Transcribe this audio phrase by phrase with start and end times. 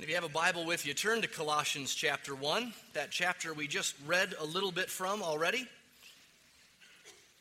[0.00, 3.52] And if you have a Bible with you, turn to Colossians chapter 1, that chapter
[3.52, 5.68] we just read a little bit from already.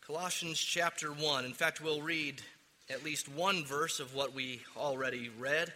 [0.05, 1.45] Colossians chapter 1.
[1.45, 2.41] In fact, we'll read
[2.89, 5.71] at least one verse of what we already read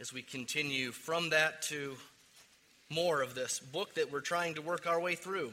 [0.00, 1.96] as we continue from that to
[2.90, 5.52] more of this book that we're trying to work our way through.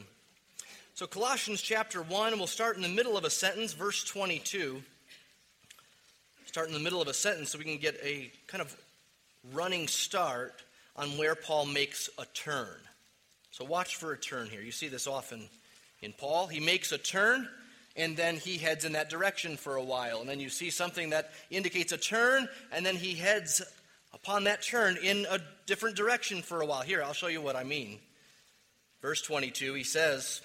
[0.96, 4.82] So, Colossians chapter 1, we'll start in the middle of a sentence, verse 22.
[6.46, 8.76] Start in the middle of a sentence so we can get a kind of
[9.52, 10.62] running start
[10.96, 12.78] on where Paul makes a turn.
[13.50, 14.60] So, watch for a turn here.
[14.60, 15.48] You see this often
[16.02, 16.46] in Paul.
[16.46, 17.48] He makes a turn
[17.96, 20.20] and then he heads in that direction for a while.
[20.20, 23.62] And then you see something that indicates a turn, and then he heads
[24.12, 26.82] upon that turn in a different direction for a while.
[26.82, 27.98] Here, I'll show you what I mean.
[29.00, 30.42] Verse 22, he says,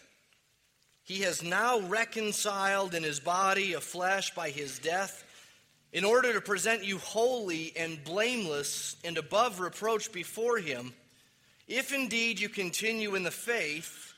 [1.04, 5.24] He has now reconciled in his body of flesh by his death,
[5.94, 10.94] in order to present you holy and blameless and above reproach before him,
[11.68, 14.14] if indeed you continue in the faith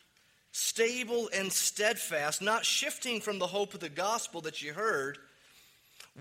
[0.52, 5.18] stable and steadfast, not shifting from the hope of the gospel that you heard,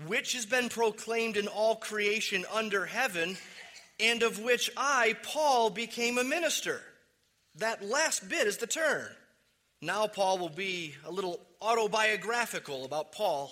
[0.07, 3.37] which has been proclaimed in all creation under heaven,
[3.99, 6.81] and of which I, Paul, became a minister.
[7.57, 9.07] That last bit is the turn.
[9.81, 13.51] Now, Paul will be a little autobiographical about Paul,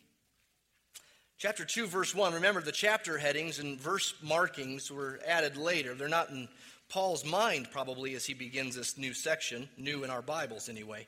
[1.41, 2.35] Chapter 2, verse 1.
[2.35, 5.95] Remember, the chapter headings and verse markings were added later.
[5.95, 6.47] They're not in
[6.87, 11.07] Paul's mind, probably, as he begins this new section, new in our Bibles anyway.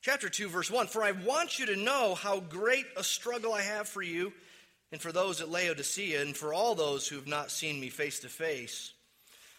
[0.00, 3.62] Chapter 2, verse 1 For I want you to know how great a struggle I
[3.62, 4.32] have for you
[4.90, 8.18] and for those at Laodicea and for all those who have not seen me face
[8.18, 8.92] to face,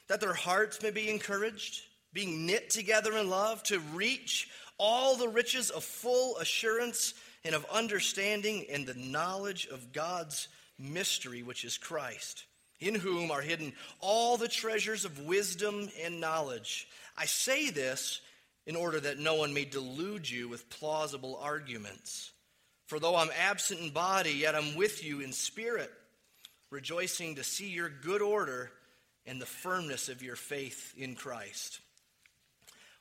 [0.09, 1.81] that their hearts may be encouraged,
[2.11, 7.13] being knit together in love, to reach all the riches of full assurance
[7.45, 10.47] and of understanding and the knowledge of God's
[10.79, 12.45] mystery, which is Christ
[12.79, 16.87] in whom are hidden all the treasures of wisdom and knowledge.
[17.17, 18.21] I say this
[18.65, 22.31] in order that no one may delude you with plausible arguments.
[22.87, 25.91] For though I'm absent in body, yet I'm with you in spirit,
[26.69, 28.71] rejoicing to see your good order
[29.25, 31.79] and the firmness of your faith in Christ.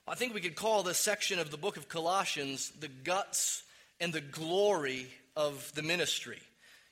[0.06, 3.62] I think we could call this section of the book of Colossians the guts
[4.00, 6.40] and the glory of the ministry.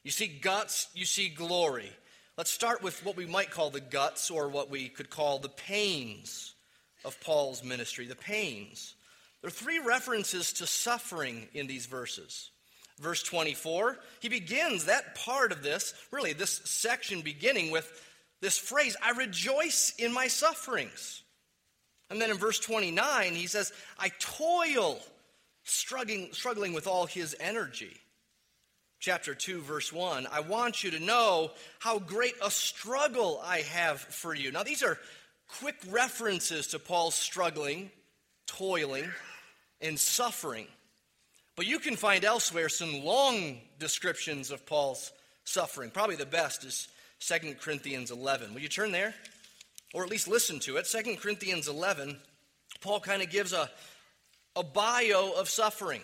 [0.02, 1.90] You see guts, you see glory.
[2.38, 5.48] Let's start with what we might call the guts or what we could call the
[5.48, 6.54] pains
[7.04, 8.06] of Paul's ministry.
[8.06, 8.94] The pains.
[9.40, 12.50] There are three references to suffering in these verses.
[12.98, 17.90] Verse 24, he begins that part of this, really, this section beginning with
[18.42, 21.22] this phrase, I rejoice in my sufferings.
[22.10, 24.98] And then in verse 29, he says, I toil,
[25.70, 27.96] struggling, struggling with all his energy
[29.00, 33.98] chapter 2, verse 1, I want you to know how great a struggle I have
[33.98, 34.52] for you.
[34.52, 34.98] Now, these are
[35.58, 37.90] quick references to Paul's struggling,
[38.46, 39.10] toiling,
[39.80, 40.66] and suffering.
[41.56, 45.12] But you can find elsewhere some long descriptions of Paul's
[45.44, 45.90] suffering.
[45.90, 46.88] Probably the best is
[47.20, 48.52] 2 Corinthians 11.
[48.52, 49.14] Will you turn there?
[49.94, 50.86] Or at least listen to it.
[50.86, 52.18] 2 Corinthians 11,
[52.80, 53.70] Paul kind of gives a,
[54.56, 56.02] a bio of suffering.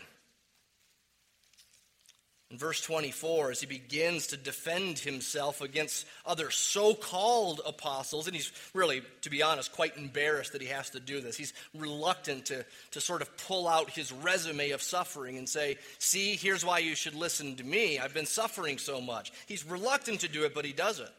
[2.51, 8.37] In verse 24, as he begins to defend himself against other so called apostles, and
[8.37, 11.37] he's really, to be honest, quite embarrassed that he has to do this.
[11.37, 16.37] He's reluctant to, to sort of pull out his resume of suffering and say, See,
[16.37, 17.99] here's why you should listen to me.
[17.99, 19.33] I've been suffering so much.
[19.47, 21.11] He's reluctant to do it, but he does it.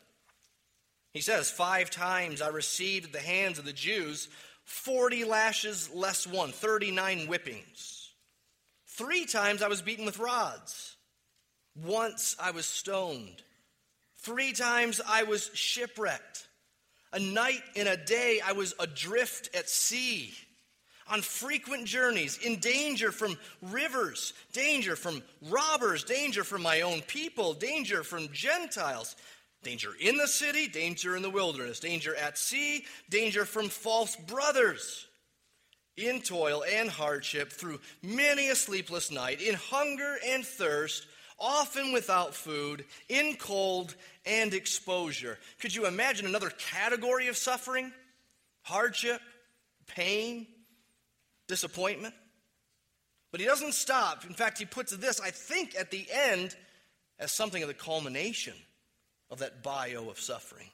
[1.13, 4.29] He says, Five times I received at the hands of the Jews
[4.67, 8.09] 40 lashes less one, 39 whippings.
[8.85, 10.97] Three times I was beaten with rods.
[11.85, 13.41] Once I was stoned.
[14.17, 16.47] Three times I was shipwrecked.
[17.13, 20.33] A night and a day I was adrift at sea,
[21.09, 27.53] on frequent journeys, in danger from rivers, danger from robbers, danger from my own people,
[27.53, 29.15] danger from Gentiles,
[29.63, 35.07] danger in the city, danger in the wilderness, danger at sea, danger from false brothers,
[35.95, 41.07] in toil and hardship, through many a sleepless night, in hunger and thirst
[41.39, 43.95] often without food, in cold
[44.25, 45.37] and exposure.
[45.59, 47.91] Could you imagine another category of suffering?
[48.63, 49.21] Hardship,
[49.87, 50.47] pain,
[51.47, 52.13] disappointment?
[53.31, 54.25] But he doesn't stop.
[54.25, 56.55] In fact, he puts this, I think, at the end
[57.19, 58.53] as something of the culmination
[59.29, 60.67] of that bio of suffering.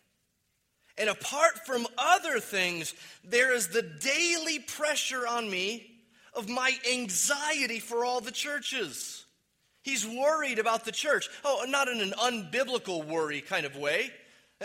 [0.97, 5.89] And apart from other things, there is the daily pressure on me
[6.35, 9.25] of my anxiety for all the churches.
[9.81, 11.29] He's worried about the church.
[11.43, 14.11] Oh, not in an unbiblical worry kind of way.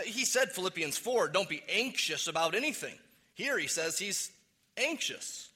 [0.05, 2.95] He said, Philippians 4, don't be anxious about anything.
[3.33, 4.31] Here he says he's
[4.77, 5.49] anxious.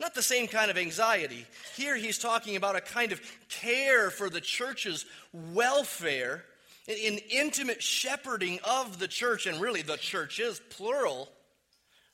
[0.00, 1.46] Not the same kind of anxiety.
[1.76, 6.44] Here he's talking about a kind of care for the church's welfare,
[6.88, 11.28] in intimate shepherding of the church, and really the church is plural,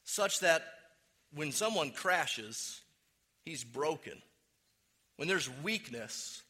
[0.05, 0.63] such that
[1.35, 2.81] when someone crashes,
[3.45, 4.21] he's broken.
[5.17, 6.43] When there's weakness,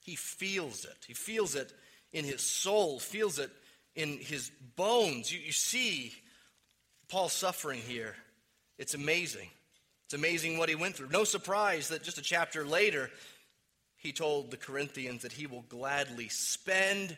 [0.00, 0.96] he feels it.
[1.06, 1.72] He feels it
[2.12, 3.50] in his soul, feels it
[3.94, 5.32] in his bones.
[5.32, 6.12] You, you see
[7.08, 8.14] Paul suffering here.
[8.78, 9.48] It's amazing.
[10.06, 11.10] It's amazing what he went through.
[11.10, 13.10] No surprise that just a chapter later,
[13.96, 17.16] he told the Corinthians that he will gladly spend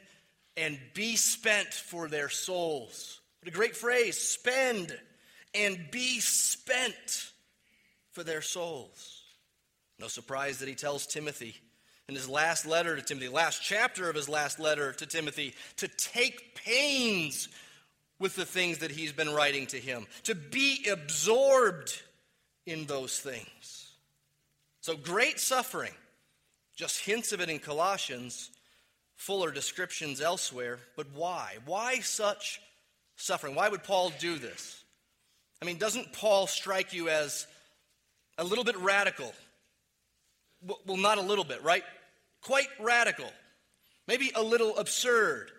[0.56, 3.20] and be spent for their souls.
[3.40, 4.96] What a great phrase spend
[5.54, 7.30] and be spent
[8.12, 9.22] for their souls.
[9.98, 11.54] No surprise that he tells Timothy
[12.08, 15.88] in his last letter to Timothy, last chapter of his last letter to Timothy, to
[15.88, 17.48] take pains
[18.18, 22.00] with the things that he's been writing to him, to be absorbed
[22.64, 23.90] in those things.
[24.80, 25.92] So great suffering,
[26.76, 28.50] just hints of it in Colossians,
[29.16, 30.78] fuller descriptions elsewhere.
[30.96, 31.56] But why?
[31.64, 32.60] Why such
[33.16, 33.54] suffering?
[33.54, 34.84] Why would Paul do this?
[35.60, 37.46] I mean, doesn't Paul strike you as
[38.38, 39.32] a little bit radical?
[40.86, 41.84] Well, not a little bit, right?
[42.46, 43.30] quite radical,
[44.06, 45.50] maybe a little absurd,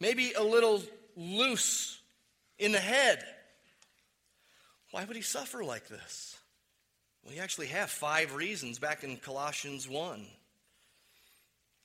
[0.00, 0.82] maybe a little
[1.16, 1.98] loose
[2.58, 3.24] in the head.
[4.90, 6.36] Why would he suffer like this?
[7.22, 10.26] Well, he actually have five reasons back in Colossians 1.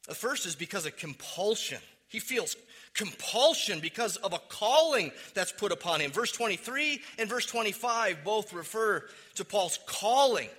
[0.07, 1.79] The first is because of compulsion.
[2.07, 2.55] He feels
[2.93, 6.11] compulsion because of a calling that's put upon him.
[6.11, 9.05] Verse 23 and verse 25 both refer
[9.35, 10.49] to Paul's calling.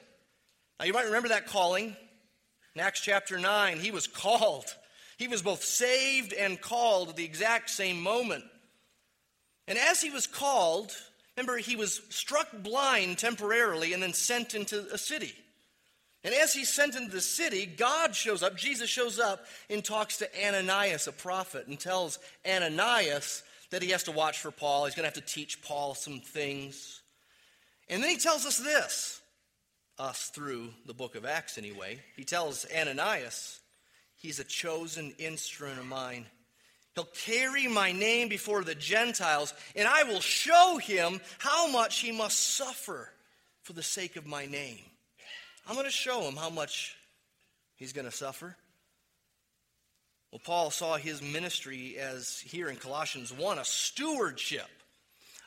[0.79, 1.97] Now, you might remember that calling
[2.75, 4.65] in Acts chapter 9, he was called.
[5.19, 8.44] He was both saved and called at the exact same moment.
[9.69, 10.91] And as he was called,
[11.37, 15.35] remember, he was struck blind temporarily and then sent into a city.
[16.24, 20.19] And as he's sent into the city, God shows up, Jesus shows up and talks
[20.19, 24.84] to Ananias, a prophet, and tells Ananias that he has to watch for Paul.
[24.84, 27.02] He's going to have to teach Paul some things.
[27.88, 29.20] And then he tells us this
[29.98, 32.00] us through the book of Acts anyway.
[32.16, 33.60] He tells Ananias,
[34.16, 36.26] He's a chosen instrument of mine.
[36.94, 42.12] He'll carry my name before the Gentiles, and I will show him how much he
[42.12, 43.10] must suffer
[43.62, 44.79] for the sake of my name.
[45.66, 46.96] I'm going to show him how much
[47.76, 48.56] he's going to suffer.
[50.31, 54.69] Well, Paul saw his ministry as here in Colossians 1 a stewardship.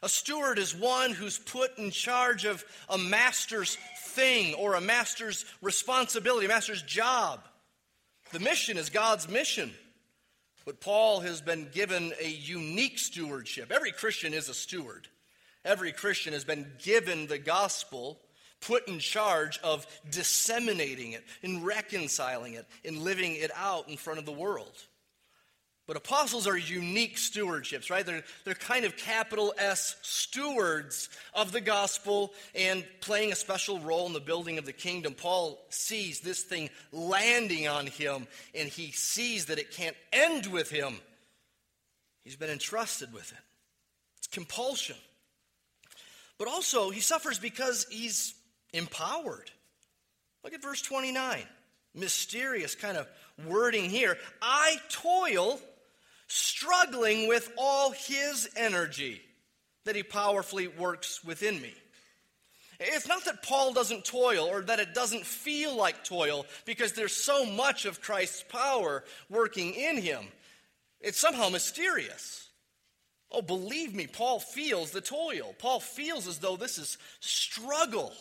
[0.04, 3.78] A steward is one who's put in charge of a master's
[4.10, 7.42] thing or a master's responsibility, a master's job.
[8.32, 9.72] The mission is God's mission.
[10.66, 13.72] But Paul has been given a unique stewardship.
[13.72, 15.08] Every Christian is a steward.
[15.64, 18.20] Every Christian has been given the gospel,
[18.62, 24.20] put in charge of disseminating it, in reconciling it, in living it out in front
[24.20, 24.74] of the world.
[25.88, 28.04] But apostles are unique stewardships, right?
[28.04, 34.08] They're, they're kind of capital S stewards of the gospel and playing a special role
[34.08, 35.14] in the building of the kingdom.
[35.14, 40.72] Paul sees this thing landing on him, and he sees that it can't end with
[40.72, 40.96] him.
[42.24, 43.38] He's been entrusted with it.
[44.18, 44.96] It's compulsion.
[46.40, 48.34] But also, he suffers because he's
[48.76, 49.50] empowered.
[50.44, 51.44] Look at verse 29.
[51.94, 53.08] Mysterious kind of
[53.46, 54.18] wording here.
[54.42, 55.60] I toil
[56.28, 59.22] struggling with all his energy
[59.86, 61.74] that he powerfully works within me.
[62.80, 67.16] It's not that Paul doesn't toil or that it doesn't feel like toil because there's
[67.16, 70.26] so much of Christ's power working in him.
[71.00, 72.50] It's somehow mysterious.
[73.32, 75.56] Oh, believe me, Paul feels the toil.
[75.58, 78.14] Paul feels as though this is struggle.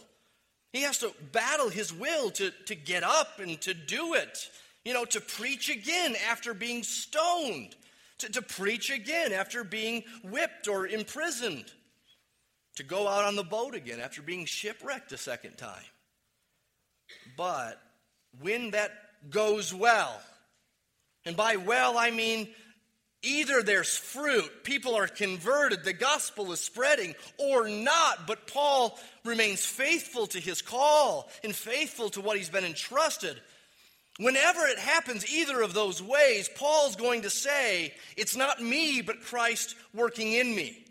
[0.75, 4.51] He has to battle his will to, to get up and to do it.
[4.85, 7.77] You know, to preach again after being stoned,
[8.19, 11.67] to, to preach again after being whipped or imprisoned,
[12.75, 15.85] to go out on the boat again after being shipwrecked a second time.
[17.37, 17.81] But
[18.41, 18.91] when that
[19.31, 20.21] goes well,
[21.25, 22.49] and by well I mean
[23.25, 28.27] Either there's fruit, people are converted, the gospel is spreading, or not.
[28.27, 33.41] But Paul remains faithful to his call and faithful to what he's been entrusted.
[34.19, 39.23] Whenever it happens either of those ways, Paul's going to say, It's not me, but
[39.23, 40.85] Christ working in me.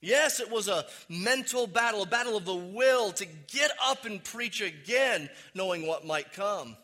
[0.00, 4.22] Yes, it was a mental battle, a battle of the will to get up and
[4.22, 6.76] preach again, knowing what might come.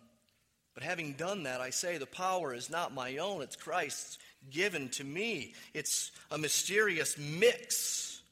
[0.75, 4.19] But having done that, I say the power is not my own, it's Christ's
[4.51, 5.55] given to me.
[5.73, 8.23] It's a mysterious mix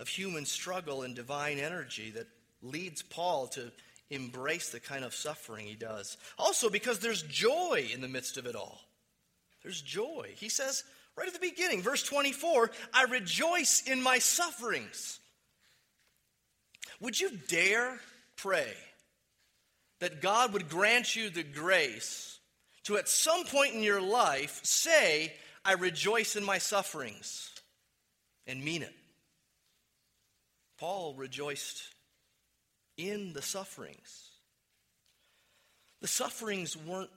[0.00, 2.26] of human struggle and divine energy that
[2.62, 3.70] leads Paul to
[4.10, 6.16] embrace the kind of suffering he does.
[6.38, 8.80] Also, because there's joy in the midst of it all.
[9.62, 10.30] There's joy.
[10.36, 10.84] He says
[11.16, 15.20] right at the beginning, verse 24, I rejoice in my sufferings.
[17.00, 17.98] Would you dare
[18.36, 18.72] pray
[20.00, 22.38] that God would grant you the grace
[22.84, 25.32] to at some point in your life say,
[25.64, 27.50] I rejoice in my sufferings,
[28.46, 28.94] and mean it.
[30.78, 31.82] Paul rejoiced
[32.96, 34.30] in the sufferings.
[36.00, 37.10] The sufferings weren't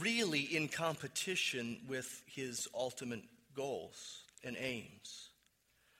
[0.00, 3.22] really in competition with his ultimate
[3.54, 5.28] goals and aims.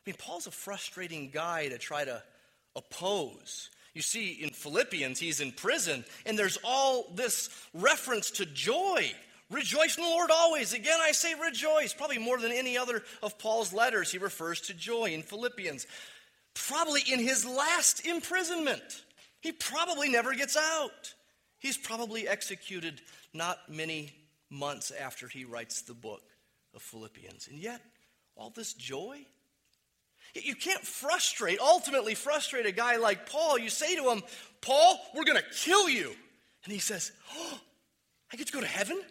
[0.05, 2.23] I mean, Paul's a frustrating guy to try to
[2.75, 3.71] oppose.
[3.95, 9.13] You see, in Philippians, he's in prison, and there's all this reference to joy.
[9.51, 10.73] Rejoice in the Lord always.
[10.73, 11.93] Again, I say rejoice.
[11.93, 15.87] Probably more than any other of Paul's letters, he refers to joy in Philippians.
[16.55, 19.05] Probably in his last imprisonment.
[19.41, 21.15] He probably never gets out.
[21.59, 23.03] He's probably executed
[23.35, 24.13] not many
[24.49, 26.23] months after he writes the book
[26.75, 27.49] of Philippians.
[27.49, 27.83] And yet,
[28.37, 29.19] all this joy,
[30.35, 33.59] you can't frustrate, ultimately frustrate a guy like Paul.
[33.59, 34.23] You say to him,
[34.61, 36.15] Paul, we're going to kill you.
[36.65, 37.61] And he says, Oh,
[38.33, 39.03] I get to go to heaven?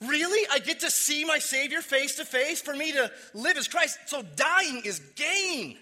[0.00, 0.46] Really?
[0.52, 3.98] I get to see my Savior face to face for me to live as Christ.
[4.06, 5.76] So dying is gain.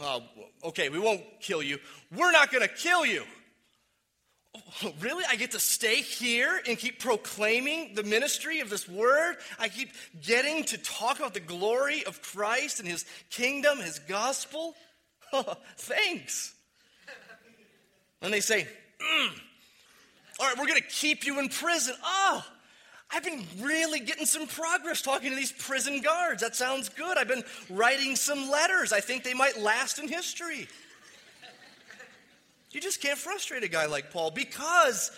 [0.00, 0.22] Oh,
[0.62, 1.78] okay, we won't kill you.
[2.14, 3.24] We're not going to kill you.
[5.00, 5.24] really?
[5.28, 9.36] I get to stay here and keep proclaiming the ministry of this word?
[9.58, 9.90] I keep
[10.22, 14.74] getting to talk about the glory of Christ and his kingdom, his gospel?
[15.32, 16.54] Oh, thanks.
[18.22, 18.66] And they say,
[19.00, 19.30] mm.
[20.40, 21.94] All right, we're going to keep you in prison.
[22.02, 22.44] Oh,
[23.10, 26.42] I've been really getting some progress talking to these prison guards.
[26.42, 27.16] That sounds good.
[27.16, 28.92] I've been writing some letters.
[28.92, 30.68] I think they might last in history.
[32.70, 35.10] You just can't frustrate a guy like Paul because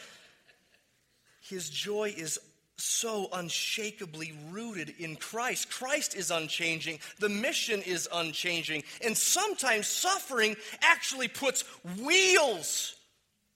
[1.40, 2.38] his joy is
[2.76, 5.70] so unshakably rooted in Christ.
[5.70, 11.62] Christ is unchanging, the mission is unchanging, and sometimes suffering actually puts
[12.02, 12.94] wheels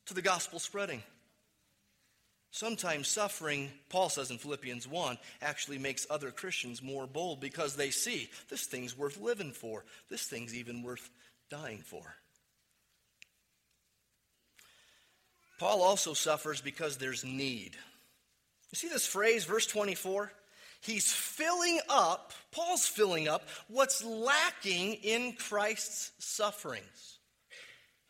[0.06, 1.02] to the gospel spreading.
[2.50, 7.90] Sometimes suffering, Paul says in Philippians 1, actually makes other Christians more bold because they
[7.90, 11.10] see this thing's worth living for, this thing's even worth
[11.50, 12.14] dying for.
[15.58, 17.76] Paul also suffers because there's need.
[18.72, 20.32] You see this phrase, verse 24?
[20.80, 27.18] He's filling up, Paul's filling up what's lacking in Christ's sufferings.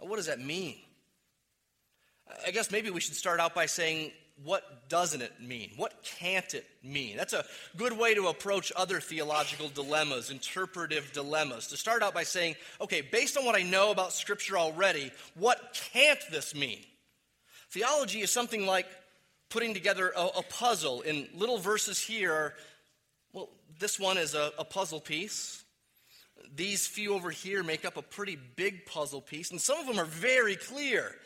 [0.01, 0.77] Now, what does that mean?
[2.47, 4.11] I guess maybe we should start out by saying,
[4.43, 5.71] what doesn't it mean?
[5.77, 7.17] What can't it mean?
[7.17, 7.45] That's a
[7.77, 11.69] good way to approach other theological dilemmas, interpretive dilemmas.
[11.69, 15.79] To start out by saying, okay, based on what I know about Scripture already, what
[15.93, 16.81] can't this mean?
[17.75, 18.87] Theology is something like
[19.49, 22.55] putting together a, a puzzle, and little verses here are,
[23.33, 23.49] well,
[23.81, 25.65] this one is a, a puzzle piece.
[26.55, 29.99] These few over here make up a pretty big puzzle piece, and some of them
[29.99, 31.17] are very clear.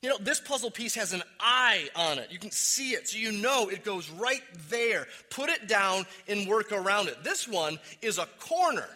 [0.00, 2.28] You know, this puzzle piece has an eye on it.
[2.32, 5.08] You can see it, so you know it goes right there.
[5.28, 7.22] Put it down and work around it.
[7.22, 8.88] This one is a corner.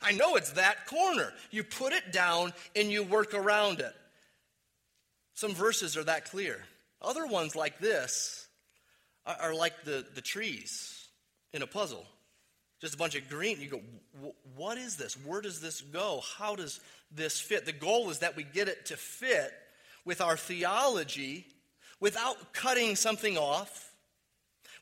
[0.00, 1.32] I know it's that corner.
[1.50, 3.92] You put it down and you work around it.
[5.40, 6.60] Some verses are that clear.
[7.00, 8.46] Other ones, like this,
[9.24, 11.08] are, are like the, the trees
[11.54, 12.04] in a puzzle.
[12.78, 13.58] Just a bunch of green.
[13.58, 13.80] You go,
[14.54, 15.14] what is this?
[15.14, 16.20] Where does this go?
[16.36, 16.78] How does
[17.10, 17.64] this fit?
[17.64, 19.50] The goal is that we get it to fit
[20.04, 21.46] with our theology
[22.00, 23.94] without cutting something off,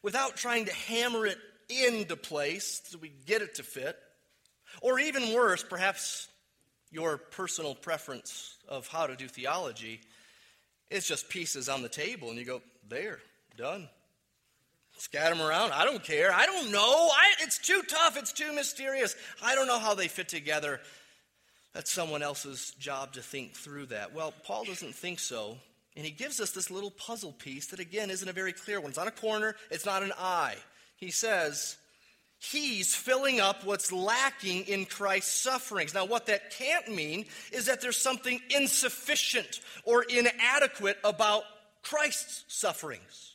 [0.03, 1.39] without trying to hammer it
[1.69, 3.97] into place so we get it to fit.
[4.83, 6.27] Or even worse, perhaps
[6.91, 10.01] your personal preference of how to do theology,
[10.91, 13.19] it's just pieces on the table, and you go, there,
[13.57, 13.89] done.
[14.97, 15.73] Scatter them around.
[15.73, 16.33] I don't care.
[16.33, 16.81] I don't know.
[16.81, 18.17] I, it's too tough.
[18.17, 19.15] It's too mysterious.
[19.43, 20.81] I don't know how they fit together.
[21.73, 24.13] That's someone else's job to think through that.
[24.13, 25.59] Well, Paul doesn't think so.
[25.97, 28.91] And he gives us this little puzzle piece that, again, isn't a very clear one.
[28.91, 30.57] It's not a corner, it's not an eye.
[30.97, 31.77] He says,
[32.39, 35.93] He's filling up what's lacking in Christ's sufferings.
[35.93, 41.43] Now, what that can't mean is that there's something insufficient or inadequate about
[41.83, 43.35] Christ's sufferings.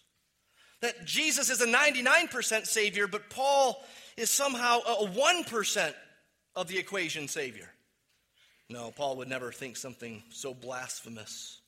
[0.81, 3.83] That Jesus is a 99% Savior, but Paul
[4.15, 5.93] is somehow a 1%
[6.55, 7.69] of the equation Savior.
[8.69, 11.59] No, Paul would never think something so blasphemous.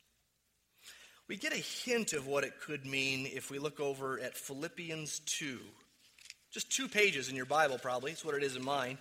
[1.28, 5.20] We get a hint of what it could mean if we look over at Philippians
[5.26, 5.60] 2.
[6.56, 8.14] Just two pages in your Bible, probably.
[8.14, 8.98] It's what it is in mine.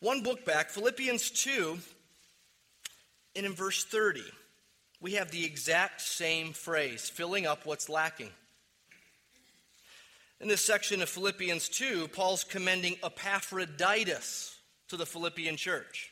[0.00, 1.78] One book back, Philippians 2,
[3.36, 4.24] and in verse 30,
[5.00, 8.30] we have the exact same phrase, filling up what's lacking.
[10.40, 16.10] In this section of Philippians 2, Paul's commending Epaphroditus to the Philippian church.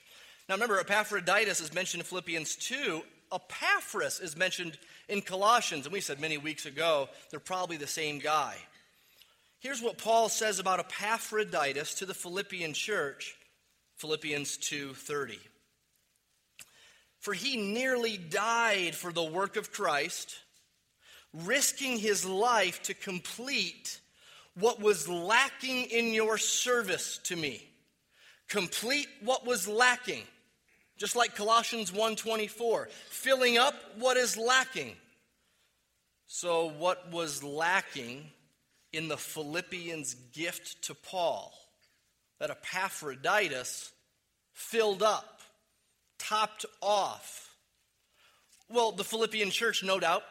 [0.48, 3.02] Now remember, Epaphroditus is mentioned in Philippians 2.
[3.32, 4.78] Epaphras is mentioned
[5.08, 8.54] in Colossians, and we said many weeks ago they're probably the same guy.
[9.60, 13.36] Here's what Paul says about Epaphroditus to the Philippian church,
[13.96, 15.40] Philippians 2:30.
[17.18, 20.38] For he nearly died for the work of Christ,
[21.32, 24.00] risking his life to complete
[24.54, 27.68] what was lacking in your service to me.
[28.46, 30.26] Complete what was lacking.
[30.96, 34.96] Just like Colossians 1:24, filling up what is lacking.
[36.26, 38.32] So what was lacking
[38.92, 41.52] in the Philippians' gift to Paul
[42.40, 43.92] that Epaphroditus
[44.52, 45.40] filled up,
[46.18, 47.56] topped off.
[48.70, 50.22] Well, the Philippian church, no doubt,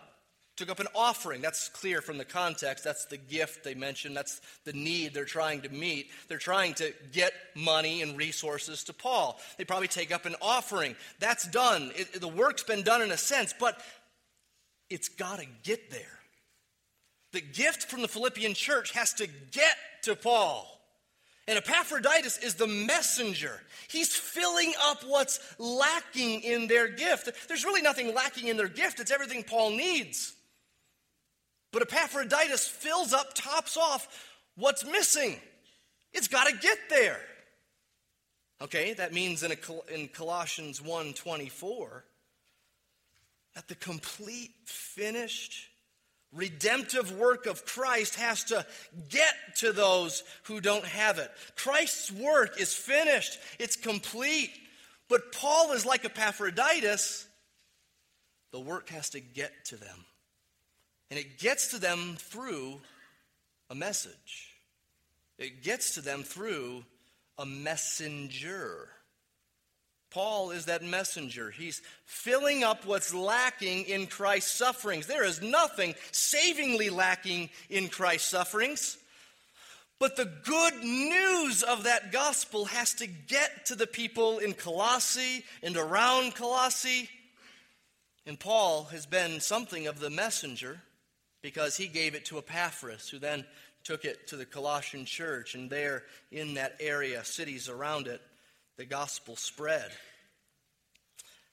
[0.58, 1.41] took up an offering.
[1.41, 2.84] That's clear from the context.
[2.84, 4.17] That's the gift they mentioned.
[4.17, 6.10] That's the need they're trying to meet.
[6.28, 9.39] They're trying to get money and resources to Paul.
[9.58, 10.96] They probably take up an offering.
[11.20, 11.91] That's done.
[11.96, 13.80] It, the work's been done in a sense, but
[14.89, 16.17] it's got to get there.
[17.32, 20.74] The gift from the Philippian church has to get to Paul.
[21.48, 23.62] And Epaphroditus is the messenger.
[23.90, 27.30] He's filling up what's lacking in their gift.
[27.48, 30.34] There's really nothing lacking in their gift, it's everything Paul needs.
[31.72, 34.08] But Epaphroditus fills up, tops off
[34.56, 35.40] what's missing.
[36.13, 37.20] It's got to get there.
[38.62, 39.54] Okay, that means in,
[39.94, 42.02] in Colossians 1:24
[43.54, 45.68] that the complete finished
[46.34, 48.66] redemptive work of Christ has to
[49.10, 51.32] get to those who don't have it.
[51.56, 54.52] Christ's work is finished, it's complete.
[55.10, 57.28] But Paul is like Epaphroditus,
[58.52, 60.06] the work has to get to them.
[61.10, 62.82] And it gets to them through
[63.70, 64.54] a message,
[65.38, 66.84] it gets to them through
[67.38, 68.90] a messenger.
[70.10, 71.52] Paul is that messenger.
[71.52, 75.06] He's filling up what's lacking in Christ's sufferings.
[75.06, 78.98] There is nothing savingly lacking in Christ's sufferings.
[80.00, 85.43] But the good news of that gospel has to get to the people in Colossae
[85.63, 87.10] and around Colossae.
[88.26, 90.82] And Paul has been something of the messenger
[91.41, 93.46] because he gave it to Epaphras, who then
[93.84, 95.56] took it to the Colossian church.
[95.56, 98.22] And there in that area, cities around it,
[98.78, 99.92] the gospel spread.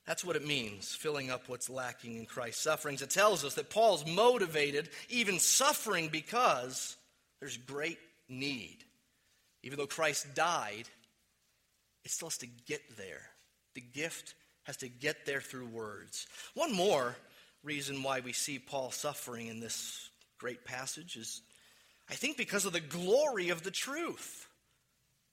[0.06, 3.00] That's what it means, filling up what's lacking in Christ's sufferings.
[3.00, 6.96] It tells us that Paul's motivated, even suffering, because
[7.40, 8.78] there's great need.
[9.62, 10.84] Even though Christ died,
[12.04, 13.22] it still has to get there.
[13.74, 14.34] The gift
[14.64, 16.26] has to get there through words.
[16.52, 17.16] One more
[17.62, 21.40] reason why we see Paul suffering in this great passage is,
[22.10, 24.43] I think, because of the glory of the truth.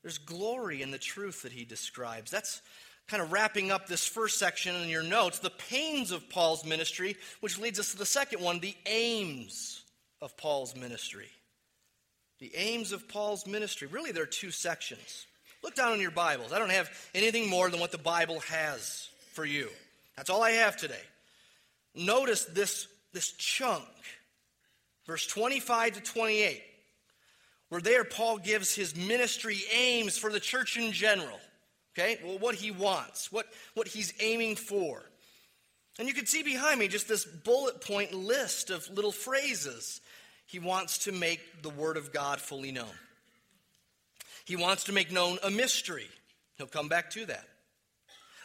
[0.02, 2.32] There's glory in the truth that he describes.
[2.32, 2.62] That's
[3.08, 7.18] kind of wrapping up this first section in your notes the pains of Paul's ministry,
[7.42, 9.84] which leads us to the second one the aims
[10.22, 11.30] of Paul's ministry.
[12.40, 13.88] The aims of Paul's ministry.
[13.88, 15.28] Really, there are two sections.
[15.64, 16.52] Look down in your Bibles.
[16.52, 19.70] I don't have anything more than what the Bible has for you.
[20.18, 21.04] That's all I have today.
[21.94, 23.84] Notice this, this chunk,
[25.06, 26.64] verse 25 to 28
[27.72, 31.40] where there Paul gives his ministry aims for the church in general.
[31.94, 32.20] Okay?
[32.22, 35.02] Well, what he wants, what, what he's aiming for.
[35.98, 40.02] And you can see behind me just this bullet point list of little phrases.
[40.48, 42.92] He wants to make the Word of God fully known.
[44.44, 46.10] He wants to make known a mystery.
[46.58, 47.48] He'll come back to that.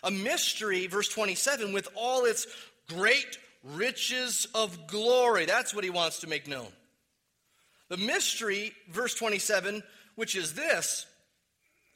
[0.04, 2.46] A mystery, verse 27, with all its
[2.88, 5.46] great riches of glory.
[5.46, 6.68] That's what he wants to make known.
[7.88, 9.82] The mystery, verse 27,
[10.16, 11.06] which is this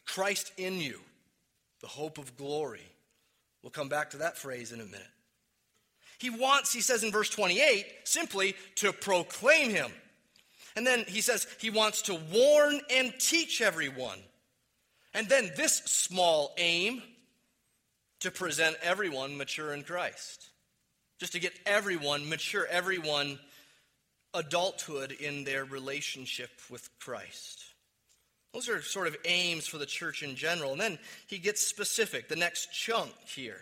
[0.06, 1.00] Christ in you,
[1.80, 2.86] the hope of glory.
[3.62, 5.02] We'll come back to that phrase in a minute.
[6.18, 9.90] He wants, he says in verse 28, simply to proclaim him.
[10.76, 14.18] And then he says he wants to warn and teach everyone.
[15.14, 17.02] And then this small aim
[18.20, 20.50] to present everyone mature in Christ.
[21.18, 23.38] Just to get everyone mature, everyone
[24.34, 27.64] adulthood in their relationship with Christ.
[28.52, 30.72] Those are sort of aims for the church in general.
[30.72, 33.60] And then he gets specific, the next chunk here.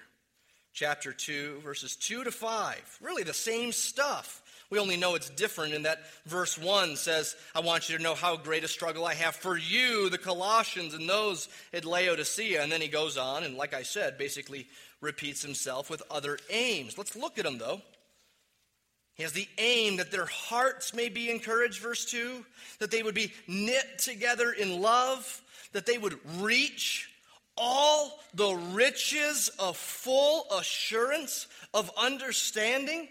[0.73, 2.99] Chapter 2, verses 2 to 5.
[3.03, 4.43] Really the same stuff.
[4.71, 8.15] We only know it's different in that verse 1 says, I want you to know
[8.15, 12.63] how great a struggle I have for you, the Colossians, and those at Laodicea.
[12.63, 14.69] And then he goes on, and like I said, basically
[15.01, 16.99] repeats himself with other aims.
[16.99, 17.81] Let's look at them, though.
[19.19, 22.47] He has the aim that their hearts may be encouraged, verse 2,
[22.79, 27.11] that they would be knit together in love, that they would reach
[27.57, 33.09] all the riches of full assurance of understanding.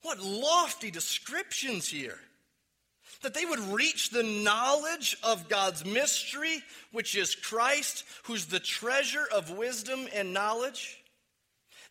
[0.00, 2.18] What lofty descriptions here.
[3.22, 9.26] That they would reach the knowledge of God's mystery, which is Christ, who's the treasure
[9.34, 10.96] of wisdom and knowledge.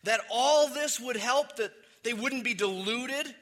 [0.02, 1.70] That all this would help that
[2.02, 3.34] they wouldn't be deluded.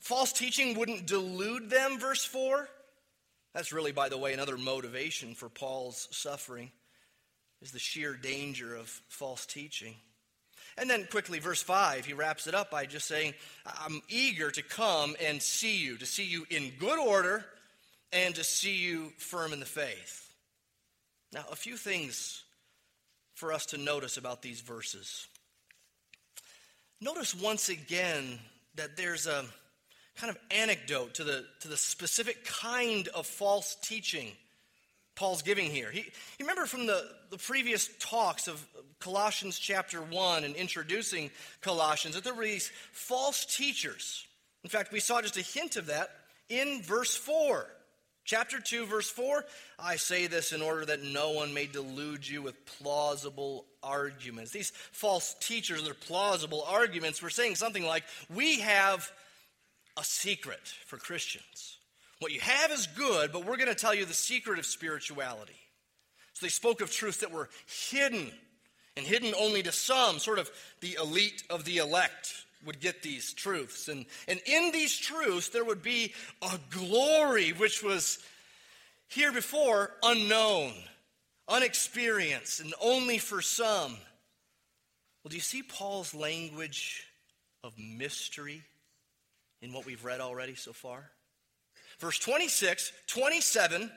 [0.00, 2.68] False teaching wouldn't delude them, verse 4.
[3.54, 6.70] That's really, by the way, another motivation for Paul's suffering
[7.60, 9.94] is the sheer danger of false teaching.
[10.78, 13.34] And then quickly, verse 5, he wraps it up by just saying,
[13.66, 17.44] I'm eager to come and see you, to see you in good order,
[18.12, 20.32] and to see you firm in the faith.
[21.32, 22.42] Now, a few things
[23.34, 25.26] for us to notice about these verses.
[27.02, 28.38] Notice once again
[28.76, 29.44] that there's a
[30.14, 34.30] kind of anecdote to the, to the specific kind of false teaching
[35.16, 35.90] Paul's giving here.
[35.90, 36.04] He,
[36.38, 38.64] remember from the, the previous talks of
[39.00, 44.24] Colossians chapter 1 and introducing Colossians that there were these false teachers.
[44.62, 46.08] In fact, we saw just a hint of that
[46.48, 47.66] in verse 4.
[48.24, 49.44] Chapter 2, verse 4
[49.78, 54.52] I say this in order that no one may delude you with plausible arguments.
[54.52, 59.10] These false teachers their plausible arguments were saying something like, We have
[59.96, 61.78] a secret for Christians.
[62.20, 65.58] What you have is good, but we're going to tell you the secret of spirituality.
[66.34, 67.48] So they spoke of truths that were
[67.90, 68.30] hidden
[68.96, 73.32] and hidden only to some, sort of the elite of the elect would get these
[73.32, 73.88] truths.
[73.88, 78.18] And, and in these truths, there would be a glory which was
[79.08, 80.72] here before unknown,
[81.48, 83.92] unexperienced, and only for some.
[85.22, 87.04] Well, do you see Paul's language
[87.62, 88.62] of mystery
[89.60, 91.10] in what we've read already so far?
[92.00, 93.90] Verse 26, 27,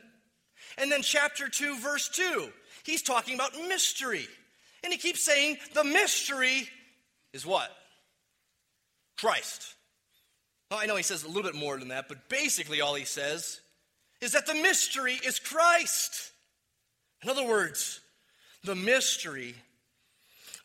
[0.78, 2.50] and then chapter 2, verse 2.
[2.84, 4.28] He's talking about mystery.
[4.84, 6.70] And he keeps saying the mystery
[7.34, 7.76] is what?
[9.18, 9.76] Christ.
[10.70, 13.06] Well, I know he says a little bit more than that, but basically all he
[13.06, 13.62] says
[14.22, 16.32] is that the mystery is Christ.
[17.24, 18.02] In other words,
[18.64, 19.56] the mystery,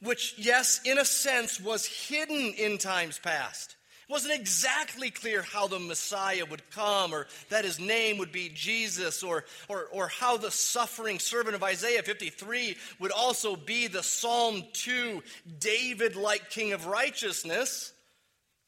[0.02, 3.76] which, yes, in a sense, was hidden in times past.
[4.08, 8.48] It wasn't exactly clear how the Messiah would come or that his name would be
[8.48, 14.02] Jesus or, or, or how the suffering servant of Isaiah 53 would also be the
[14.02, 15.22] Psalm 2
[15.60, 17.92] David like king of righteousness.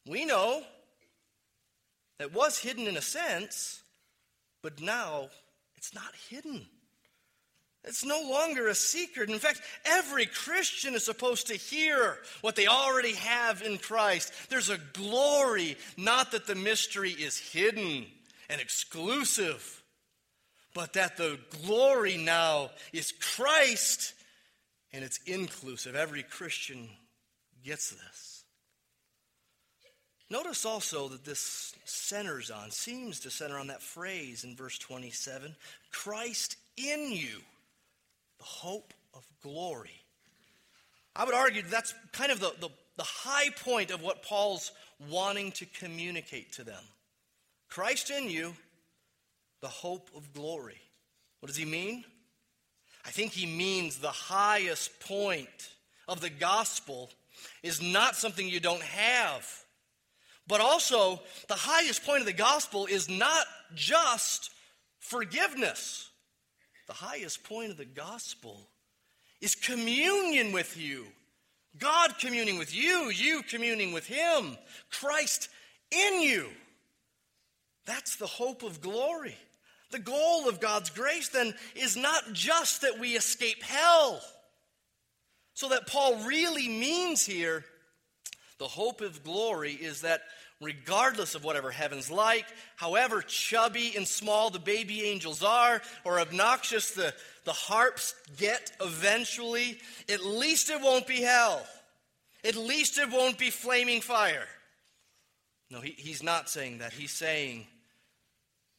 [0.07, 0.62] We know
[2.19, 3.83] that was hidden in a sense,
[4.62, 5.29] but now
[5.77, 6.67] it's not hidden.
[7.85, 9.29] It's no longer a secret.
[9.29, 14.33] In fact, every Christian is supposed to hear what they already have in Christ.
[14.49, 18.07] There's a glory, not that the mystery is hidden
[18.49, 19.83] and exclusive,
[20.75, 24.15] but that the glory now is Christ
[24.93, 25.97] and it's inclusive.
[25.97, 26.88] Every Christian
[27.65, 28.32] gets this.
[30.33, 35.55] Notice also that this centers on, seems to center on that phrase in verse 27
[35.92, 37.42] Christ in you,
[38.38, 40.01] the hope of glory.
[41.14, 44.73] I would argue that's kind of the, the, the high point of what Paul's
[45.11, 46.83] wanting to communicate to them.
[47.68, 48.55] Christ in you,
[49.61, 50.81] the hope of glory.
[51.40, 52.05] What does he mean?
[53.05, 55.75] I think he means the highest point
[56.09, 57.11] of the gospel
[57.62, 59.62] is not something you don't have
[60.46, 64.50] but also, the highest point of the gospel is not just
[64.98, 66.11] forgiveness.
[66.88, 68.68] the highest point of the gospel
[69.40, 71.07] is communion with you.
[71.78, 74.59] God communing with you, you communing with Him,
[74.90, 75.48] Christ
[75.90, 76.48] in you.
[77.87, 79.37] That's the hope of glory.
[79.90, 84.20] The goal of God's grace then is not just that we escape hell.
[85.55, 87.64] So, that Paul really means here,
[88.62, 90.22] the hope of glory is that
[90.61, 92.46] regardless of whatever heaven's like,
[92.77, 97.12] however chubby and small the baby angels are, or obnoxious the,
[97.44, 101.66] the harps get eventually, at least it won't be hell.
[102.44, 104.46] At least it won't be flaming fire.
[105.68, 106.92] No, he, he's not saying that.
[106.92, 107.66] He's saying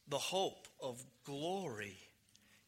[0.08, 1.98] the hope of glory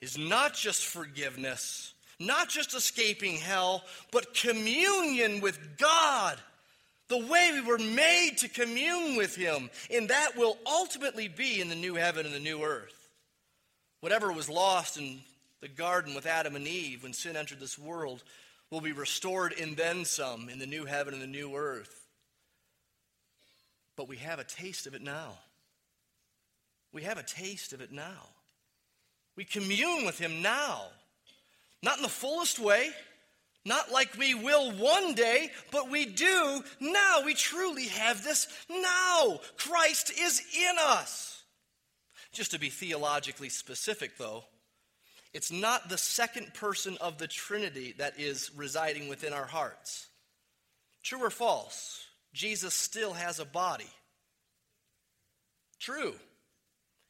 [0.02, 6.38] is not just forgiveness, not just escaping hell, but communion with God.
[7.09, 9.71] The way we were made to commune with Him.
[9.92, 13.09] And that will ultimately be in the new heaven and the new earth.
[14.01, 15.21] Whatever was lost in
[15.61, 18.23] the garden with Adam and Eve when sin entered this world
[18.71, 22.07] will be restored and then some in the new heaven and the new earth.
[23.97, 25.38] But we have a taste of it now.
[26.92, 28.29] We have a taste of it now.
[29.37, 30.83] We commune with Him now.
[31.83, 32.90] Not in the fullest way,
[33.66, 37.22] not like we will one day, but we do now.
[37.24, 39.40] We truly have this now.
[39.59, 41.42] Christ is in us.
[42.33, 44.44] Just to be theologically specific, though,
[45.35, 50.07] it's not the second person of the Trinity that is residing within our hearts.
[51.02, 52.05] True or false?
[52.33, 53.90] Jesus still has a body.
[55.81, 56.14] True.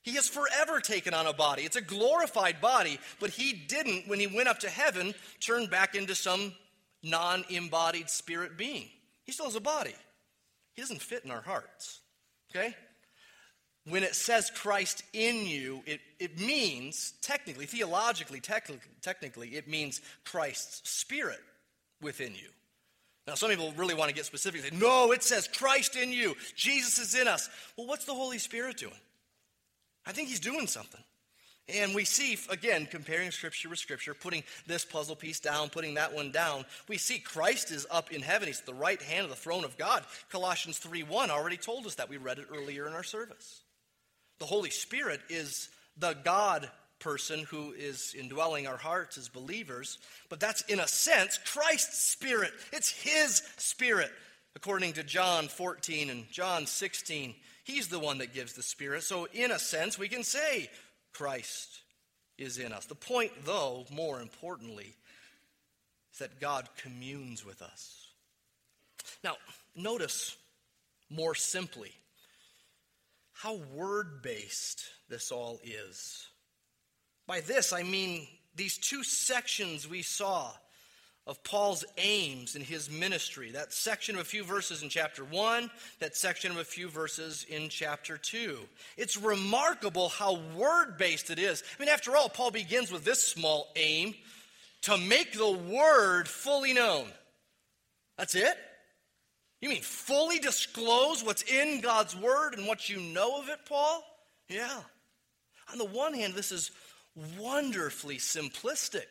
[0.06, 1.64] He has forever taken on a body.
[1.64, 5.96] It's a glorified body, but he didn't, when he went up to heaven, turn back
[5.96, 6.54] into some
[7.02, 8.88] non embodied spirit being.
[9.24, 9.96] He still has a body.
[10.74, 11.98] He doesn't fit in our hearts.
[12.52, 12.76] Okay?
[13.88, 20.00] When it says Christ in you, it, it means, technically, theologically, technically, technically, it means
[20.24, 21.40] Christ's spirit
[22.00, 22.48] within you.
[23.26, 24.60] Now, some people really want to get specific.
[24.60, 26.36] And say, no, it says Christ in you.
[26.54, 27.50] Jesus is in us.
[27.76, 28.94] Well, what's the Holy Spirit doing?
[30.06, 31.02] I think he's doing something.
[31.68, 36.14] And we see, again, comparing scripture with scripture, putting this puzzle piece down, putting that
[36.14, 38.46] one down, we see Christ is up in heaven.
[38.46, 40.04] He's at the right hand of the throne of God.
[40.30, 42.08] Colossians 3 1 already told us that.
[42.08, 43.62] We read it earlier in our service.
[44.38, 50.38] The Holy Spirit is the God person who is indwelling our hearts as believers, but
[50.38, 52.52] that's in a sense Christ's spirit.
[52.72, 54.12] It's his spirit.
[54.54, 57.34] According to John 14 and John 16,
[57.66, 59.02] He's the one that gives the Spirit.
[59.02, 60.70] So, in a sense, we can say
[61.12, 61.80] Christ
[62.38, 62.86] is in us.
[62.86, 64.94] The point, though, more importantly,
[66.12, 68.06] is that God communes with us.
[69.24, 69.34] Now,
[69.74, 70.36] notice
[71.10, 71.90] more simply
[73.32, 76.24] how word based this all is.
[77.26, 80.52] By this, I mean these two sections we saw
[81.26, 83.50] of Paul's aims in his ministry.
[83.50, 87.44] That section of a few verses in chapter 1, that section of a few verses
[87.48, 88.58] in chapter 2.
[88.96, 91.64] It's remarkable how word based it is.
[91.76, 94.14] I mean, after all, Paul begins with this small aim
[94.82, 97.06] to make the word fully known.
[98.16, 98.56] That's it?
[99.60, 104.04] You mean fully disclose what's in God's word and what you know of it, Paul?
[104.48, 104.80] Yeah.
[105.72, 106.70] On the one hand, this is
[107.36, 109.06] wonderfully simplistic.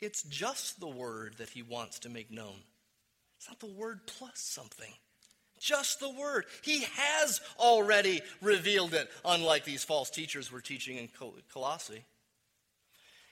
[0.00, 2.62] It's just the word that he wants to make known.
[3.38, 4.92] It's not the word plus something.
[5.58, 6.44] Just the word.
[6.62, 11.08] He has already revealed it, unlike these false teachers were teaching in
[11.52, 12.04] Colossae.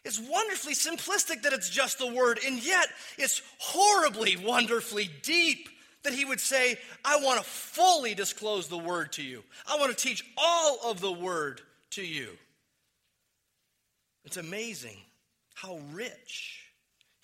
[0.05, 2.87] It's wonderfully simplistic that it's just the word, and yet
[3.19, 5.69] it's horribly, wonderfully deep
[6.03, 9.43] that he would say, I want to fully disclose the word to you.
[9.67, 12.29] I want to teach all of the word to you.
[14.25, 14.99] It's amazing
[15.55, 16.65] how rich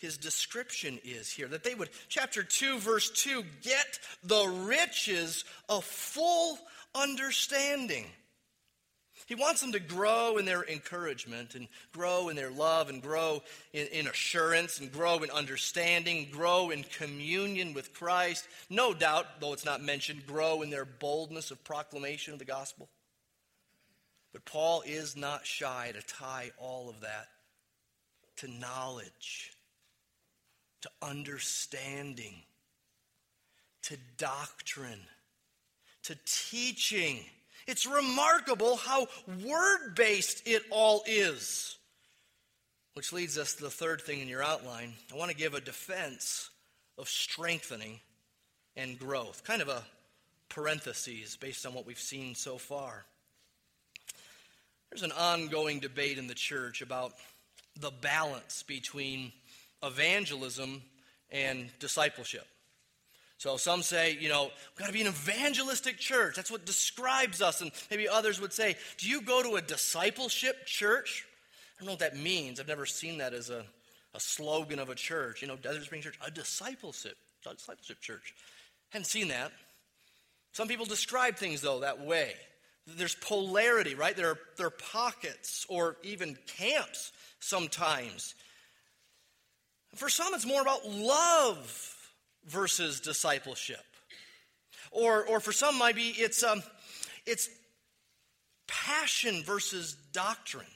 [0.00, 1.46] his description is here.
[1.46, 6.58] That they would, chapter 2, verse 2, get the riches of full
[6.94, 8.06] understanding.
[9.26, 13.42] He wants them to grow in their encouragement and grow in their love and grow
[13.72, 18.48] in, in, assurance and grow in understanding, grow in communion with Christ.
[18.70, 22.88] No doubt, though it's not mentioned, grow in their boldness of proclamation of the gospel.
[24.32, 27.28] But Paul is not shy to tie all of that
[28.40, 29.52] to knowledge,
[30.82, 32.34] to understanding,
[33.82, 35.00] to doctrine,
[36.04, 37.20] to teaching.
[37.66, 39.06] It's remarkable how
[39.44, 41.76] word based it all is.
[42.94, 44.94] Which leads us to the third thing in your outline.
[45.12, 46.50] I want to give a defense
[46.98, 48.00] of strengthening
[48.74, 49.84] and growth, kind of a
[50.48, 53.04] parenthesis based on what we've seen so far.
[54.90, 57.12] There's an ongoing debate in the church about
[57.80, 59.32] the balance between
[59.82, 60.82] evangelism
[61.30, 62.46] and discipleship.
[63.38, 66.36] So some say, you know, we've got to be an evangelistic church.
[66.36, 67.62] That's what describes us.
[67.62, 71.24] And maybe others would say, do you go to a discipleship church?
[71.76, 72.60] I don't know what that means.
[72.60, 73.64] I've never seen that as a,
[74.14, 75.40] a slogan of a church.
[75.40, 77.16] You know, Desert Spring Church, a discipleship,
[77.50, 78.34] a discipleship church.
[78.90, 79.52] Hadn't seen that.
[80.52, 82.34] Some people describe things, though, that way.
[82.86, 84.14] There's polarity, right?
[84.14, 88.34] There are, there are pockets or even camps sometimes.
[89.96, 91.96] For some, it's more about love
[92.46, 93.84] versus discipleship.
[94.92, 96.62] Or, or for some, might be it's, um,
[97.26, 97.48] it's
[98.66, 100.66] passion versus doctrine,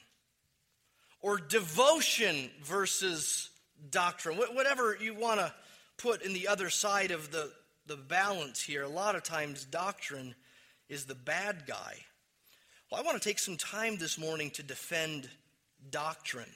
[1.21, 3.49] or devotion versus
[3.89, 4.37] doctrine.
[4.37, 5.53] Wh- whatever you want to
[5.97, 7.51] put in the other side of the,
[7.87, 10.35] the balance here, a lot of times doctrine
[10.89, 11.95] is the bad guy.
[12.91, 15.29] Well, I want to take some time this morning to defend
[15.91, 16.49] doctrine.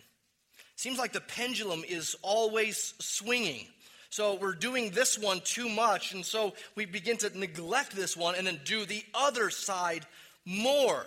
[0.76, 3.68] Seems like the pendulum is always swinging.
[4.10, 8.36] So we're doing this one too much, and so we begin to neglect this one
[8.36, 10.06] and then do the other side
[10.46, 11.06] more.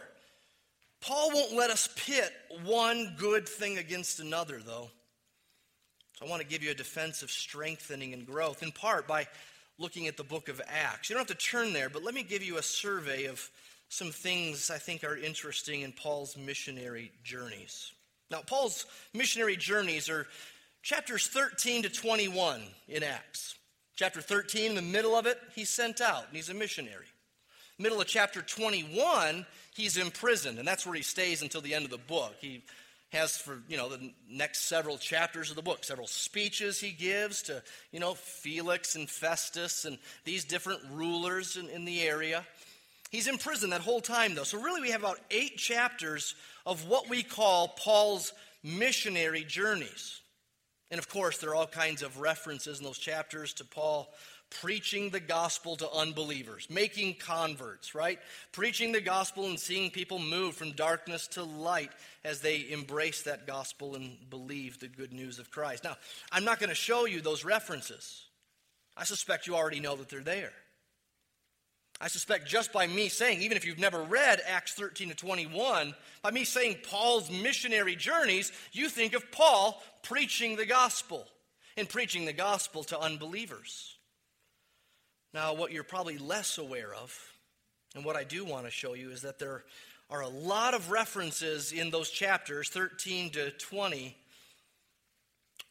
[1.00, 2.30] Paul won't let us pit
[2.64, 4.88] one good thing against another, though.
[6.18, 9.26] So I want to give you a defense of strengthening and growth, in part by
[9.78, 11.11] looking at the book of Acts.
[11.11, 13.50] You don't have to turn there, but let me give you a survey of
[13.88, 17.90] some things I think are interesting in Paul's missionary journeys.
[18.33, 20.27] Now, Paul's missionary journeys are
[20.83, 23.57] chapters 13 to 21 in Acts.
[23.95, 27.05] Chapter 13, in the middle of it, he's sent out and he's a missionary.
[27.79, 31.90] Middle of chapter 21, he's imprisoned, and that's where he stays until the end of
[31.90, 32.35] the book.
[32.40, 32.62] He
[33.12, 37.42] has for you know the next several chapters of the book several speeches he gives
[37.42, 42.42] to you know felix and festus and these different rulers in, in the area
[43.11, 46.35] he's in prison that whole time though so really we have about eight chapters
[46.66, 50.22] of what we call paul's missionary journeys
[50.92, 54.12] and of course, there are all kinds of references in those chapters to Paul
[54.61, 58.18] preaching the gospel to unbelievers, making converts, right?
[58.53, 61.90] Preaching the gospel and seeing people move from darkness to light
[62.25, 65.83] as they embrace that gospel and believe the good news of Christ.
[65.83, 65.96] Now,
[66.31, 68.27] I'm not going to show you those references.
[68.94, 70.53] I suspect you already know that they're there.
[72.00, 75.94] I suspect just by me saying, even if you've never read Acts 13 to 21,
[76.22, 81.26] by me saying Paul's missionary journeys, you think of Paul preaching the gospel
[81.76, 83.96] and preaching the gospel to unbelievers.
[85.33, 87.18] Now, what you're probably less aware of,
[87.94, 89.64] and what I do want to show you, is that there
[90.11, 94.16] are a lot of references in those chapters, 13 to 20,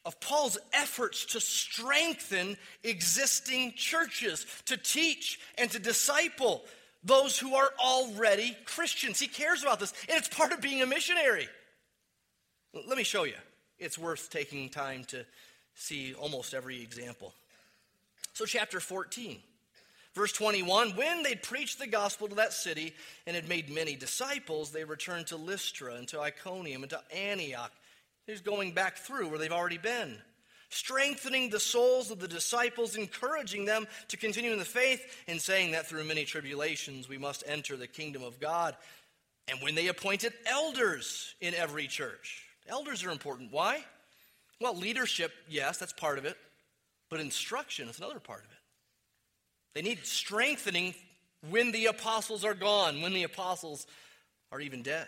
[0.06, 6.64] of Paul's efforts to strengthen existing churches, to teach and to disciple
[7.04, 9.20] those who are already Christians.
[9.20, 11.48] He cares about this, and it's part of being a missionary.
[12.74, 13.36] Let me show you.
[13.80, 15.26] It's worth taking time to
[15.76, 17.34] see almost every example.
[18.34, 19.40] So, chapter 14,
[20.16, 22.94] verse 21 when they'd preached the gospel to that city
[23.28, 27.72] and had made many disciples, they returned to Lystra and to Iconium and to Antioch
[28.28, 30.18] He's going back through where they've already been,
[30.70, 35.72] strengthening the souls of the disciples, encouraging them to continue in the faith, and saying
[35.72, 38.76] that through many tribulations we must enter the kingdom of God.
[39.48, 43.52] And when they appointed elders in every church, elders are important.
[43.52, 43.84] Why?
[44.62, 46.38] Well, leadership, yes, that's part of it,
[47.10, 48.58] but instruction is another part of it.
[49.74, 50.94] They need strengthening
[51.50, 53.88] when the apostles are gone, when the apostles
[54.52, 55.08] are even dead.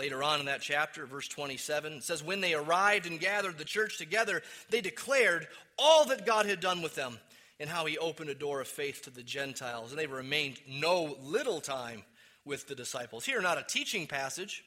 [0.00, 3.66] Later on in that chapter, verse 27, it says, When they arrived and gathered the
[3.66, 5.46] church together, they declared
[5.78, 7.18] all that God had done with them
[7.58, 9.90] and how he opened a door of faith to the Gentiles.
[9.90, 12.02] And they remained no little time
[12.46, 13.26] with the disciples.
[13.26, 14.64] Here, not a teaching passage,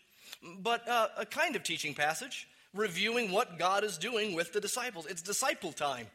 [0.59, 5.07] but uh, a kind of teaching passage, reviewing what God is doing with the disciples.
[5.07, 6.05] It's disciple time.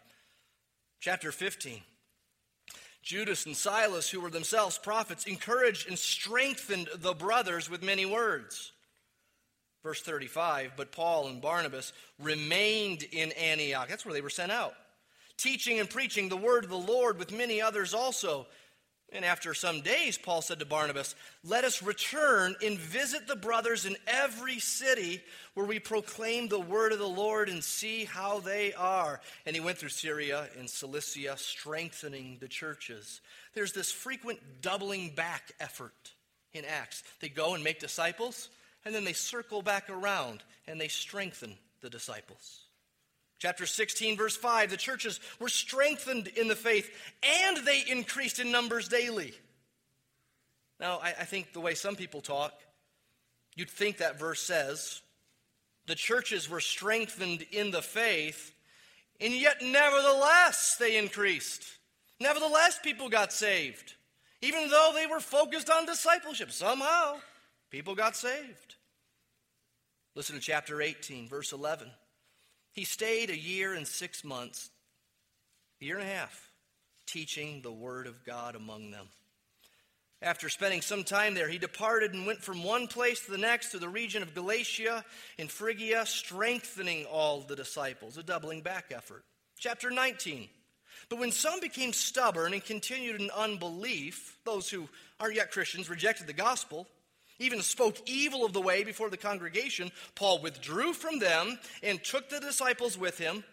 [1.01, 1.81] Chapter 15.
[3.03, 8.71] Judas and Silas, who were themselves prophets, encouraged and strengthened the brothers with many words.
[9.83, 13.89] Verse 35 But Paul and Barnabas remained in Antioch.
[13.89, 14.75] That's where they were sent out,
[15.37, 18.47] teaching and preaching the word of the Lord with many others also.
[19.11, 23.87] And after some days, Paul said to Barnabas, Let us return and visit the brothers
[23.87, 25.23] in every city
[25.55, 29.21] where we proclaim the word of the Lord and see how they are.
[29.47, 33.23] And he went through Syria and Cilicia, strengthening the churches.
[33.55, 36.13] There's this frequent doubling back effort
[36.53, 37.03] in Acts.
[37.21, 38.51] They go and make disciples,
[38.89, 42.63] and then they circle back around and they strengthen the disciples.
[43.39, 46.91] Chapter 16, verse 5 the churches were strengthened in the faith
[47.23, 49.35] and they increased in numbers daily.
[50.81, 52.55] Now, I, I think the way some people talk,
[53.57, 55.03] you'd think that verse says
[55.87, 58.55] The churches were strengthened in the faith,
[59.21, 61.63] and yet nevertheless they increased.
[62.21, 63.97] Nevertheless, people got saved.
[64.41, 67.19] Even though they were focused on discipleship, somehow
[67.71, 68.68] people got saved.
[70.19, 71.89] Listen to chapter 18, verse 11.
[72.73, 74.69] He stayed a year and six months,
[75.81, 76.51] a year and a half,
[77.07, 79.07] teaching the word of God among them.
[80.21, 83.71] After spending some time there, he departed and went from one place to the next
[83.71, 85.05] to the region of Galatia
[85.39, 89.23] and Phrygia, strengthening all the disciples, a doubling back effort.
[89.57, 90.49] Chapter 19.
[91.11, 94.89] But when some became stubborn and continued in unbelief, those who
[95.21, 96.89] aren't yet Christians rejected the gospel,
[97.39, 102.29] even spoke evil of the way before the congregation, Paul withdrew from them and took
[102.29, 103.45] the disciples with him,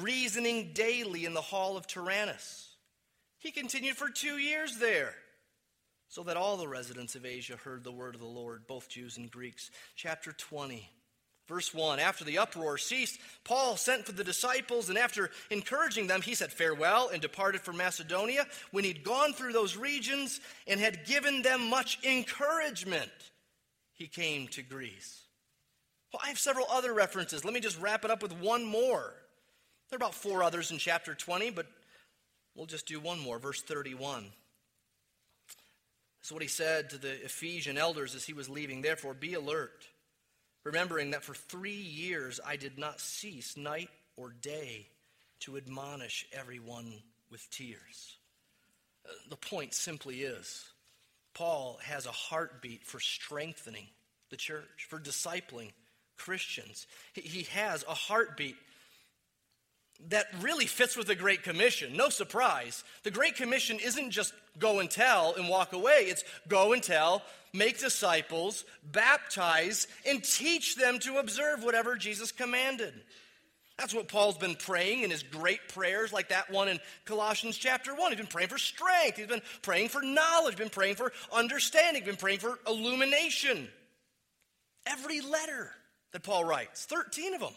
[0.00, 2.74] reasoning daily in the hall of Tyrannus.
[3.38, 5.14] He continued for two years there,
[6.08, 9.16] so that all the residents of Asia heard the word of the Lord, both Jews
[9.16, 9.70] and Greeks.
[9.96, 10.88] Chapter 20.
[11.52, 16.22] Verse 1 After the uproar ceased, Paul sent for the disciples, and after encouraging them,
[16.22, 18.46] he said farewell and departed for Macedonia.
[18.70, 23.10] When he'd gone through those regions and had given them much encouragement,
[23.92, 25.24] he came to Greece.
[26.10, 27.44] Well, I have several other references.
[27.44, 29.12] Let me just wrap it up with one more.
[29.90, 31.66] There are about four others in chapter 20, but
[32.54, 33.38] we'll just do one more.
[33.38, 34.22] Verse 31.
[36.22, 38.80] This is what he said to the Ephesian elders as he was leaving.
[38.80, 39.86] Therefore, be alert
[40.64, 44.86] remembering that for three years I did not cease night or day
[45.40, 46.92] to admonish everyone
[47.30, 48.16] with tears.
[49.06, 50.64] Uh, the point simply is
[51.34, 53.86] Paul has a heartbeat for strengthening
[54.30, 55.72] the church, for discipling
[56.16, 56.86] Christians.
[57.14, 58.56] He has a heartbeat
[60.08, 61.96] that really fits with the Great Commission.
[61.96, 62.84] No surprise.
[63.02, 67.22] The Great Commission isn't just go and tell and walk away, it's go and tell,
[67.52, 72.92] make disciples, baptize, and teach them to observe whatever Jesus commanded.
[73.78, 77.94] That's what Paul's been praying in his great prayers, like that one in Colossians chapter
[77.94, 78.12] 1.
[78.12, 82.16] He's been praying for strength, he's been praying for knowledge, been praying for understanding, been
[82.16, 83.68] praying for illumination.
[84.86, 85.70] Every letter
[86.12, 87.54] that Paul writes, 13 of them,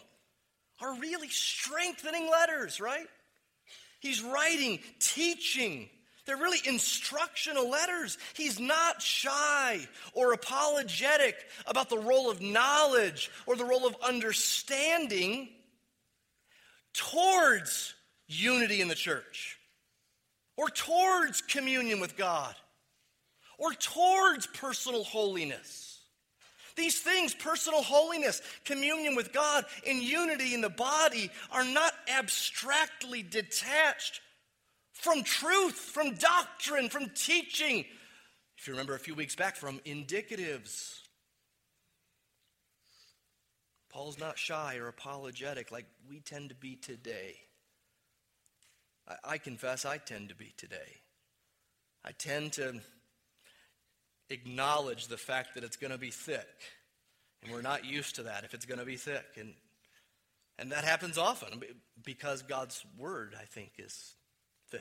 [0.80, 3.06] are really strengthening letters, right?
[4.00, 5.88] He's writing, teaching.
[6.26, 8.18] They're really instructional letters.
[8.34, 15.48] He's not shy or apologetic about the role of knowledge or the role of understanding
[16.92, 17.94] towards
[18.26, 19.58] unity in the church
[20.56, 22.54] or towards communion with God
[23.58, 25.95] or towards personal holiness.
[26.76, 33.22] These things, personal holiness, communion with God, and unity in the body, are not abstractly
[33.22, 34.20] detached
[34.92, 37.84] from truth, from doctrine, from teaching.
[38.58, 41.00] If you remember a few weeks back, from indicatives.
[43.90, 47.36] Paul's not shy or apologetic like we tend to be today.
[49.08, 51.00] I, I confess I tend to be today.
[52.04, 52.80] I tend to
[54.30, 56.46] acknowledge the fact that it's going to be thick.
[57.42, 59.24] And we're not used to that if it's going to be thick.
[59.38, 59.54] And,
[60.58, 61.62] and that happens often
[62.04, 64.14] because God's word, I think, is
[64.70, 64.80] thick.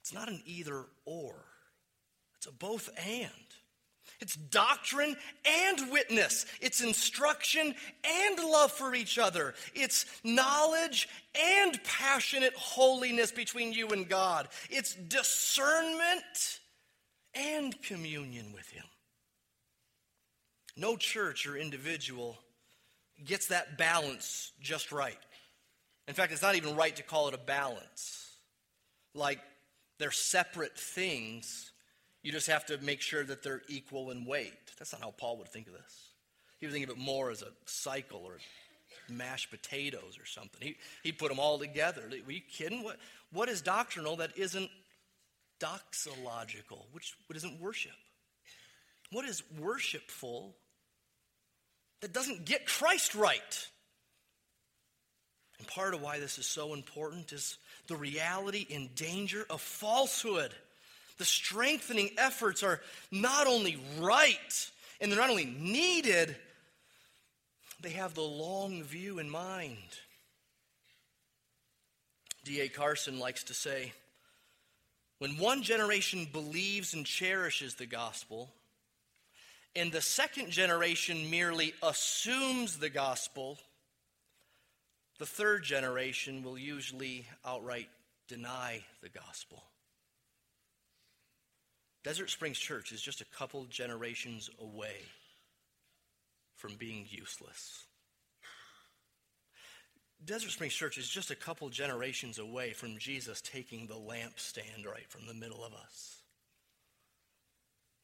[0.00, 1.44] It's not an either or,
[2.36, 3.30] it's a both and.
[4.20, 6.46] It's doctrine and witness.
[6.60, 9.54] It's instruction and love for each other.
[9.74, 11.08] It's knowledge
[11.38, 14.48] and passionate holiness between you and God.
[14.70, 16.58] It's discernment
[17.34, 18.84] and communion with Him.
[20.76, 22.38] No church or individual
[23.24, 25.18] gets that balance just right.
[26.06, 28.36] In fact, it's not even right to call it a balance.
[29.14, 29.40] Like
[29.98, 31.72] they're separate things,
[32.22, 34.52] you just have to make sure that they're equal in weight.
[34.78, 36.10] That's not how Paul would think of this.
[36.58, 38.38] He would think of it more as a cycle or
[39.10, 40.60] mashed potatoes or something.
[40.60, 42.02] He, he'd put them all together.
[42.10, 42.82] Are you kidding?
[42.82, 42.98] What,
[43.32, 44.70] what is doctrinal that isn't
[45.60, 47.92] doxological, which isn't worship?
[49.10, 50.54] What is worshipful
[52.00, 53.68] that doesn't get Christ right?
[55.58, 60.54] And part of why this is so important is the reality and danger of falsehood.
[61.18, 62.80] The strengthening efforts are
[63.10, 66.36] not only right and they're not only needed,
[67.80, 69.76] they have the long view in mind.
[72.44, 72.68] D.A.
[72.68, 73.92] Carson likes to say,
[75.18, 78.50] when one generation believes and cherishes the gospel,
[79.74, 83.58] and the second generation merely assumes the gospel,
[85.18, 87.88] the third generation will usually outright
[88.28, 89.64] deny the gospel.
[92.04, 95.02] Desert Springs Church is just a couple generations away
[96.54, 97.87] from being useless.
[100.24, 105.08] Desert Springs Church is just a couple generations away from Jesus taking the lampstand right
[105.08, 106.22] from the middle of us.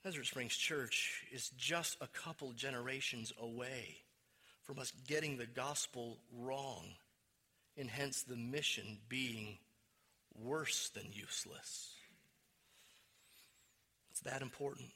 [0.05, 3.97] Desert Springs Church is just a couple generations away
[4.63, 6.85] from us getting the gospel wrong,
[7.77, 9.59] and hence the mission being
[10.43, 11.95] worse than useless.
[14.11, 14.89] It's that important.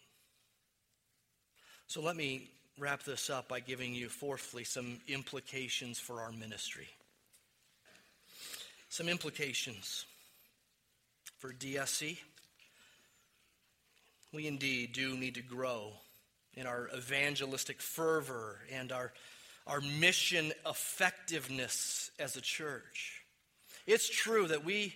[1.87, 6.89] So let me wrap this up by giving you, fourthly, some implications for our ministry.
[8.89, 10.07] Some implications
[11.39, 12.18] for DSC.
[14.32, 15.93] We indeed do need to grow
[16.55, 19.12] in our evangelistic fervor and our,
[19.66, 23.22] our mission effectiveness as a church.
[23.86, 24.95] It's true that we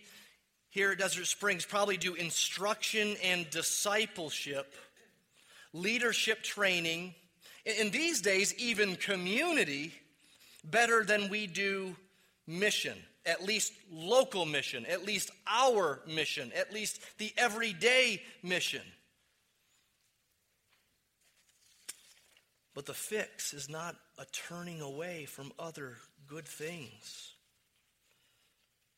[0.70, 4.74] here at Desert Springs probably do instruction and discipleship,
[5.74, 7.14] leadership training,
[7.64, 9.92] in these days, even community,
[10.64, 11.94] better than we do
[12.46, 18.82] mission, at least local mission, at least our mission, at least the everyday mission.
[22.74, 27.32] But the fix is not a turning away from other good things.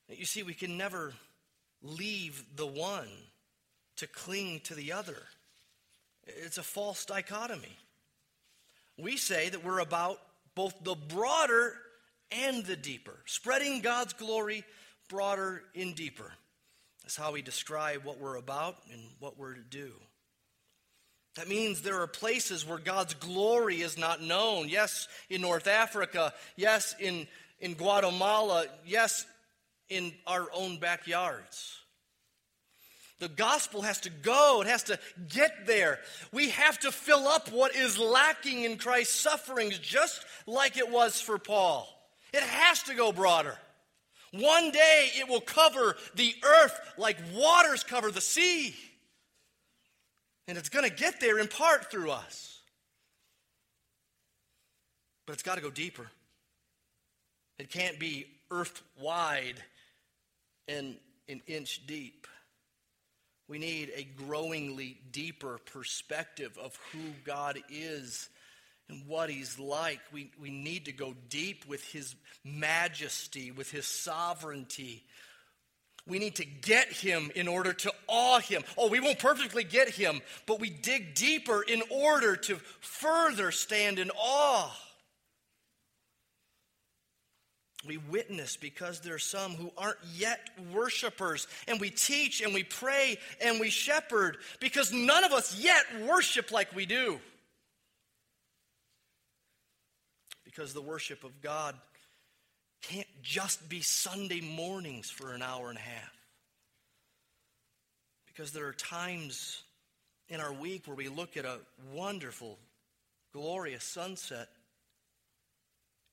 [0.09, 1.13] You see, we can never
[1.83, 3.09] leave the one
[3.97, 5.23] to cling to the other.
[6.27, 7.77] It's a false dichotomy.
[8.97, 10.21] We say that we're about
[10.55, 11.75] both the broader
[12.31, 14.65] and the deeper, spreading God's glory
[15.09, 16.33] broader and deeper.
[17.03, 19.93] That's how we describe what we're about and what we're to do.
[21.37, 24.69] That means there are places where God's glory is not known.
[24.69, 26.33] Yes, in North Africa.
[26.57, 27.27] Yes, in,
[27.61, 28.67] in Guatemala.
[28.87, 29.27] Yes,
[29.89, 31.79] in our own backyards.
[33.21, 34.99] The gospel has to go, it has to
[35.29, 36.01] get there.
[36.33, 41.21] We have to fill up what is lacking in Christ's sufferings, just like it was
[41.21, 41.89] for Paul.
[42.35, 43.57] It has to go broader.
[44.33, 48.75] One day it will cover the earth like waters cover the sea.
[50.49, 52.59] And it's going to get there in part through us.
[55.27, 56.07] But it's got to go deeper.
[57.61, 59.63] It can't be earth wide
[60.67, 60.97] and
[61.29, 62.27] an inch deep.
[63.49, 68.29] We need a growingly deeper perspective of who God is
[68.89, 70.01] and what He's like.
[70.13, 72.15] We, we need to go deep with His
[72.45, 75.05] majesty, with His sovereignty,
[76.07, 78.63] we need to get him in order to awe him.
[78.77, 83.99] Oh, we won't perfectly get him, but we dig deeper in order to further stand
[83.99, 84.71] in awe.
[87.87, 90.41] We witness because there are some who aren't yet
[90.73, 95.85] worshipers, and we teach and we pray and we shepherd because none of us yet
[96.07, 97.19] worship like we do.
[100.55, 101.75] Because the worship of God
[102.83, 106.13] can't just be Sunday mornings for an hour and a half.
[108.27, 109.63] Because there are times
[110.29, 111.59] in our week where we look at a
[111.93, 112.59] wonderful,
[113.33, 114.49] glorious sunset,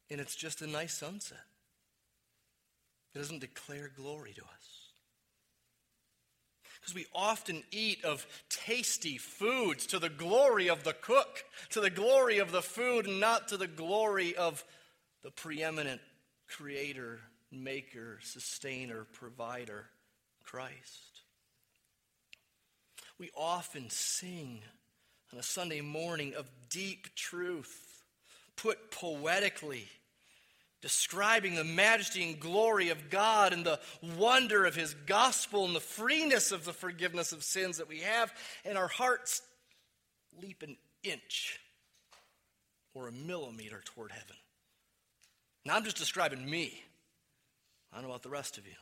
[0.09, 1.43] and it's just a nice sunset.
[3.13, 4.70] It doesn't declare glory to us.
[6.81, 11.91] Because we often eat of tasty foods to the glory of the cook, to the
[11.91, 14.65] glory of the food, and not to the glory of
[15.21, 16.01] the preeminent
[16.47, 17.19] creator,
[17.51, 19.85] maker, sustainer, provider,
[20.43, 21.21] Christ.
[23.19, 24.61] We often sing
[25.31, 28.03] on a Sunday morning of deep truth,
[28.55, 29.87] put poetically,
[30.81, 33.79] describing the majesty and glory of God and the
[34.17, 38.33] wonder of His gospel and the freeness of the forgiveness of sins that we have,
[38.65, 39.41] and our hearts
[40.41, 41.59] leap an inch
[42.93, 44.35] or a millimeter toward heaven.
[45.65, 46.83] Now, I'm just describing me.
[47.91, 48.73] I don't know about the rest of you.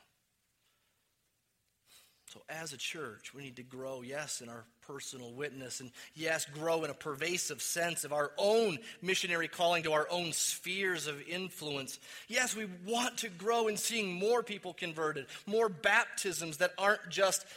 [2.31, 6.45] So, as a church, we need to grow, yes, in our personal witness, and yes,
[6.45, 11.19] grow in a pervasive sense of our own missionary calling to our own spheres of
[11.27, 11.99] influence.
[12.27, 17.47] Yes, we want to grow in seeing more people converted, more baptisms that aren't just,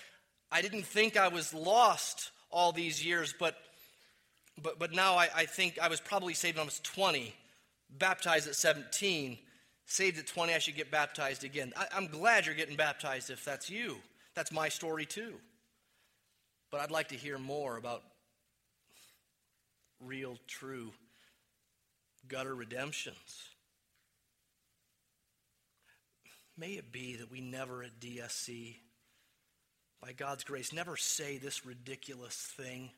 [0.51, 3.59] I didn't think I was lost all these years, but,
[4.63, 7.35] but, but now I, I think I was probably saved when I was 20
[7.91, 9.37] baptized at 17,
[9.85, 11.75] saved at 20, I should get baptized again.
[11.77, 13.99] I, I'm glad you're getting baptized if that's you.
[14.35, 15.35] That's my story too.
[16.71, 18.03] But I'd like to hear more about
[20.01, 20.93] real, true
[22.29, 23.49] gutter redemptions.
[26.57, 28.77] May it be that we never at DSC,
[30.01, 32.91] by God's grace, never say this ridiculous thing.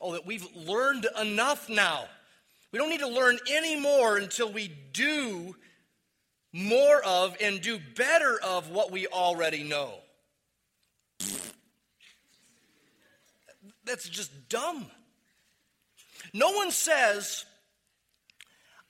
[0.00, 2.08] Oh, that we've learned enough now
[2.72, 5.56] We don't need to learn any more until we do
[6.58, 9.94] more of and do better of what we already know.
[13.84, 14.86] That's just dumb.
[16.34, 17.46] No one says,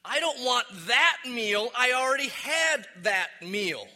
[0.04, 1.70] I don't want that meal.
[1.76, 3.86] I already had that meal.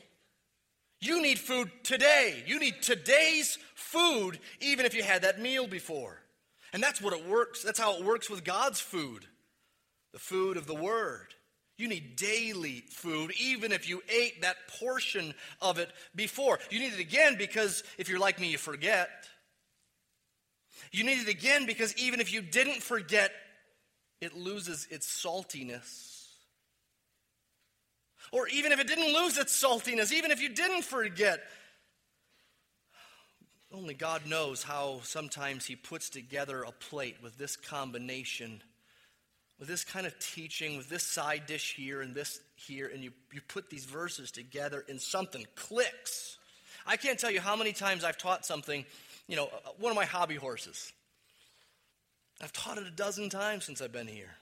[1.01, 2.45] You need food today.
[2.47, 6.21] You need today's food, even if you had that meal before.
[6.73, 7.63] And that's what it works.
[7.63, 9.27] That's how it works with God's food
[10.13, 11.35] the food of the Word.
[11.79, 16.59] You need daily food, even if you ate that portion of it before.
[16.71, 19.09] You need it again because if you're like me, you forget.
[20.93, 23.33] You need it again because even if you didn't forget,
[24.21, 26.27] it loses its saltiness.
[28.31, 31.41] Or even if it didn't lose its saltiness, even if you didn't forget,
[33.73, 38.63] only God knows how sometimes He puts together a plate with this combination,
[39.63, 43.13] with this kind of teaching, with this side dish here and this here, and you,
[43.33, 46.37] you put these verses together and something clicks.
[46.85, 48.85] I can't tell you how many times I've taught something,
[49.29, 50.93] you know, uh, one of my hobby horses.
[52.41, 54.35] I've taught it a dozen times since I've been here.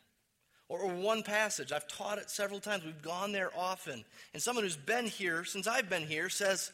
[0.70, 1.70] Or, or, one passage.
[1.70, 2.86] I've taught it several times.
[2.86, 4.02] We've gone there often.
[4.32, 6.72] And someone who's been here since I've been here says,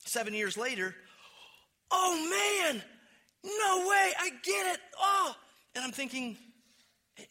[0.00, 0.94] seven years later,
[1.90, 2.82] Oh man,
[3.42, 4.80] no way, I get it.
[5.00, 5.34] Oh.
[5.74, 6.36] And I'm thinking,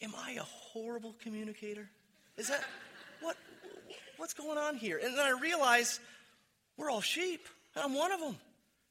[0.02, 1.88] Am I a horrible communicator?
[2.36, 2.64] Is that
[3.20, 3.36] what?
[4.16, 5.00] What's going on here?
[5.02, 6.00] And then I realize
[6.76, 7.46] we're all sheep.
[7.76, 8.36] I'm one of them.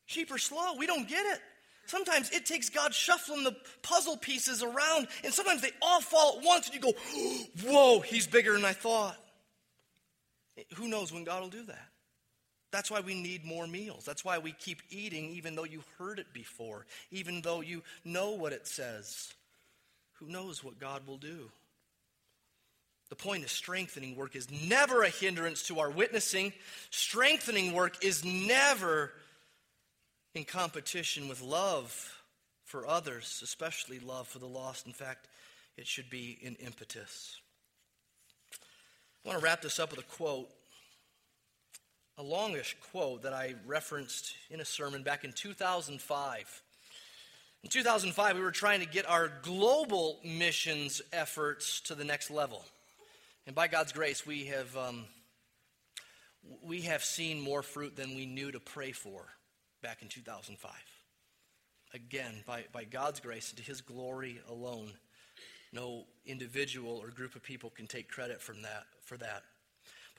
[0.05, 0.75] Sheep are slow.
[0.77, 1.39] We don't get it.
[1.85, 6.45] Sometimes it takes God shuffling the puzzle pieces around, and sometimes they all fall at
[6.45, 6.93] once, and you go,
[7.67, 9.17] Whoa, he's bigger than I thought.
[10.57, 11.89] Eh, who knows when God will do that?
[12.71, 14.05] That's why we need more meals.
[14.05, 18.31] That's why we keep eating, even though you heard it before, even though you know
[18.31, 19.33] what it says.
[20.19, 21.49] Who knows what God will do?
[23.09, 26.53] The point of strengthening work is never a hindrance to our witnessing.
[26.91, 29.11] Strengthening work is never
[30.35, 32.21] in competition with love
[32.65, 34.85] for others, especially love for the lost.
[34.85, 35.27] In fact,
[35.75, 37.37] it should be an impetus.
[39.25, 40.49] I want to wrap this up with a quote,
[42.17, 46.61] a longish quote that I referenced in a sermon back in 2005.
[47.63, 52.63] In 2005, we were trying to get our global missions efforts to the next level.
[53.45, 55.05] And by God's grace, we have, um,
[56.63, 59.25] we have seen more fruit than we knew to pray for
[59.81, 60.71] back in 2005.
[61.93, 64.93] Again, by, by God's grace and to His glory alone,
[65.73, 69.43] no individual or group of people can take credit from that, for that.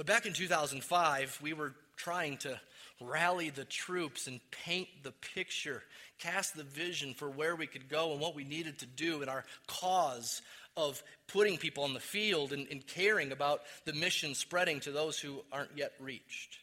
[0.01, 2.59] But back in 2005, we were trying to
[3.03, 5.83] rally the troops and paint the picture,
[6.19, 9.29] cast the vision for where we could go and what we needed to do in
[9.29, 10.41] our cause
[10.75, 15.19] of putting people on the field and, and caring about the mission spreading to those
[15.19, 16.57] who aren't yet reached.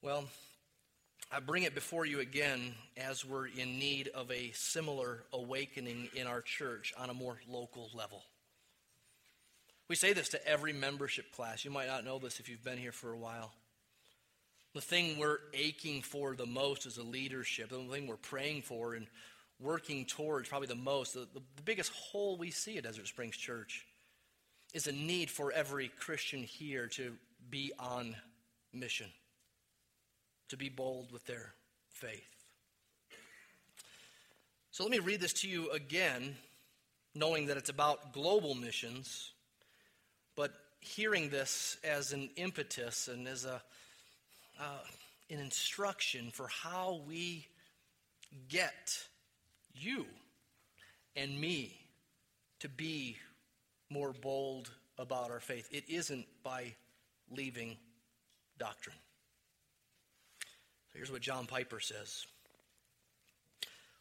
[0.00, 0.24] Well,
[1.30, 6.26] I bring it before you again as we're in need of a similar awakening in
[6.26, 8.22] our church on a more local level.
[9.90, 11.64] We say this to every membership class.
[11.64, 13.50] You might not know this if you've been here for a while.
[14.72, 18.94] The thing we're aching for the most is a leadership, the thing we're praying for
[18.94, 19.08] and
[19.58, 23.84] working towards probably the most, the, the, biggest hole we see at Desert Springs Church
[24.72, 27.16] is a need for every Christian here to
[27.50, 28.14] be on
[28.72, 29.08] mission
[30.50, 31.52] to be bold with their
[31.88, 32.22] faith.
[34.70, 36.36] So let me read this to you again,
[37.12, 39.32] knowing that it's about global missions,
[40.40, 43.60] but hearing this as an impetus and as a,
[44.58, 44.78] uh,
[45.28, 47.46] an instruction for how we
[48.48, 49.04] get
[49.74, 50.06] you
[51.14, 51.76] and me
[52.58, 53.18] to be
[53.90, 55.68] more bold about our faith.
[55.70, 56.72] It isn't by
[57.30, 57.76] leaving
[58.58, 58.96] doctrine.
[60.94, 62.24] Here's what John Piper says.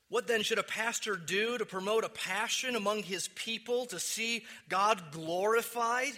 [0.07, 4.45] What then should a pastor do to promote a passion among his people to see
[4.69, 6.13] God glorified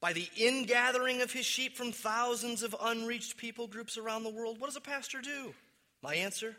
[0.00, 4.60] by the ingathering of his sheep from thousands of unreached people groups around the world?
[4.60, 5.54] What does a pastor do?
[6.02, 6.56] My answer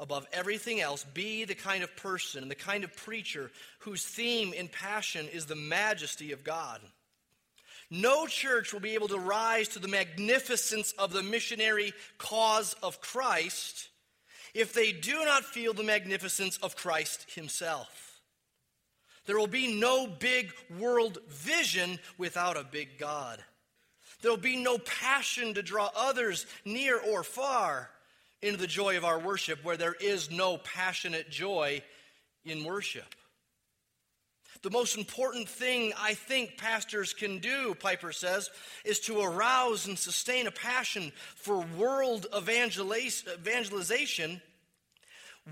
[0.00, 4.54] above everything else, be the kind of person and the kind of preacher whose theme
[4.56, 6.80] and passion is the majesty of God.
[7.90, 13.00] No church will be able to rise to the magnificence of the missionary cause of
[13.00, 13.88] Christ
[14.54, 18.09] if they do not feel the magnificence of Christ Himself.
[19.30, 23.38] There will be no big world vision without a big God.
[24.22, 27.90] There will be no passion to draw others near or far
[28.42, 31.80] into the joy of our worship where there is no passionate joy
[32.44, 33.14] in worship.
[34.62, 38.50] The most important thing I think pastors can do, Piper says,
[38.84, 44.42] is to arouse and sustain a passion for world evangelization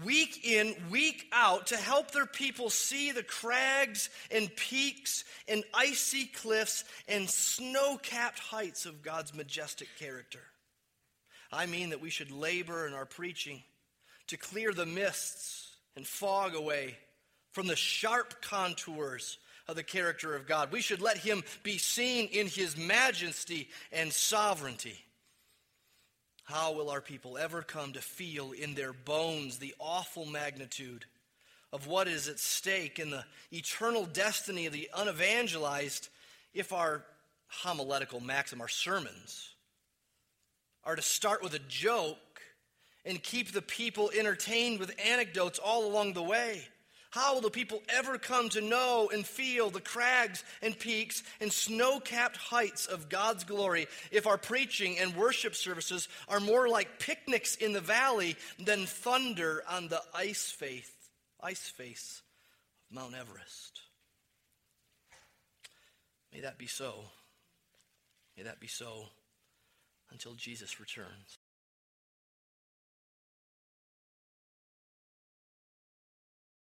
[0.04, 6.26] week in, week out to help their people see the crags and peaks and icy
[6.26, 10.42] cliffs and snow capped heights of God's majestic character.
[11.52, 13.62] I mean that we should labor in our preaching
[14.28, 16.96] to clear the mists and fog away
[17.52, 20.72] from the sharp contours of the character of God.
[20.72, 24.98] We should let him be seen in his majesty and sovereignty.
[26.48, 31.04] How will our people ever come to feel in their bones the awful magnitude
[31.74, 33.22] of what is at stake in the
[33.52, 36.08] eternal destiny of the unevangelized
[36.54, 37.04] if our
[37.48, 39.50] homiletical maxim, our sermons,
[40.84, 42.40] are to start with a joke
[43.04, 46.66] and keep the people entertained with anecdotes all along the way?
[47.10, 51.50] How will the people ever come to know and feel the crags and peaks and
[51.50, 56.98] snow capped heights of God's glory if our preaching and worship services are more like
[56.98, 60.90] picnics in the valley than thunder on the ice face,
[61.40, 62.22] ice face
[62.90, 63.80] of Mount Everest?
[66.32, 66.94] May that be so.
[68.36, 69.06] May that be so
[70.10, 71.38] until Jesus returns.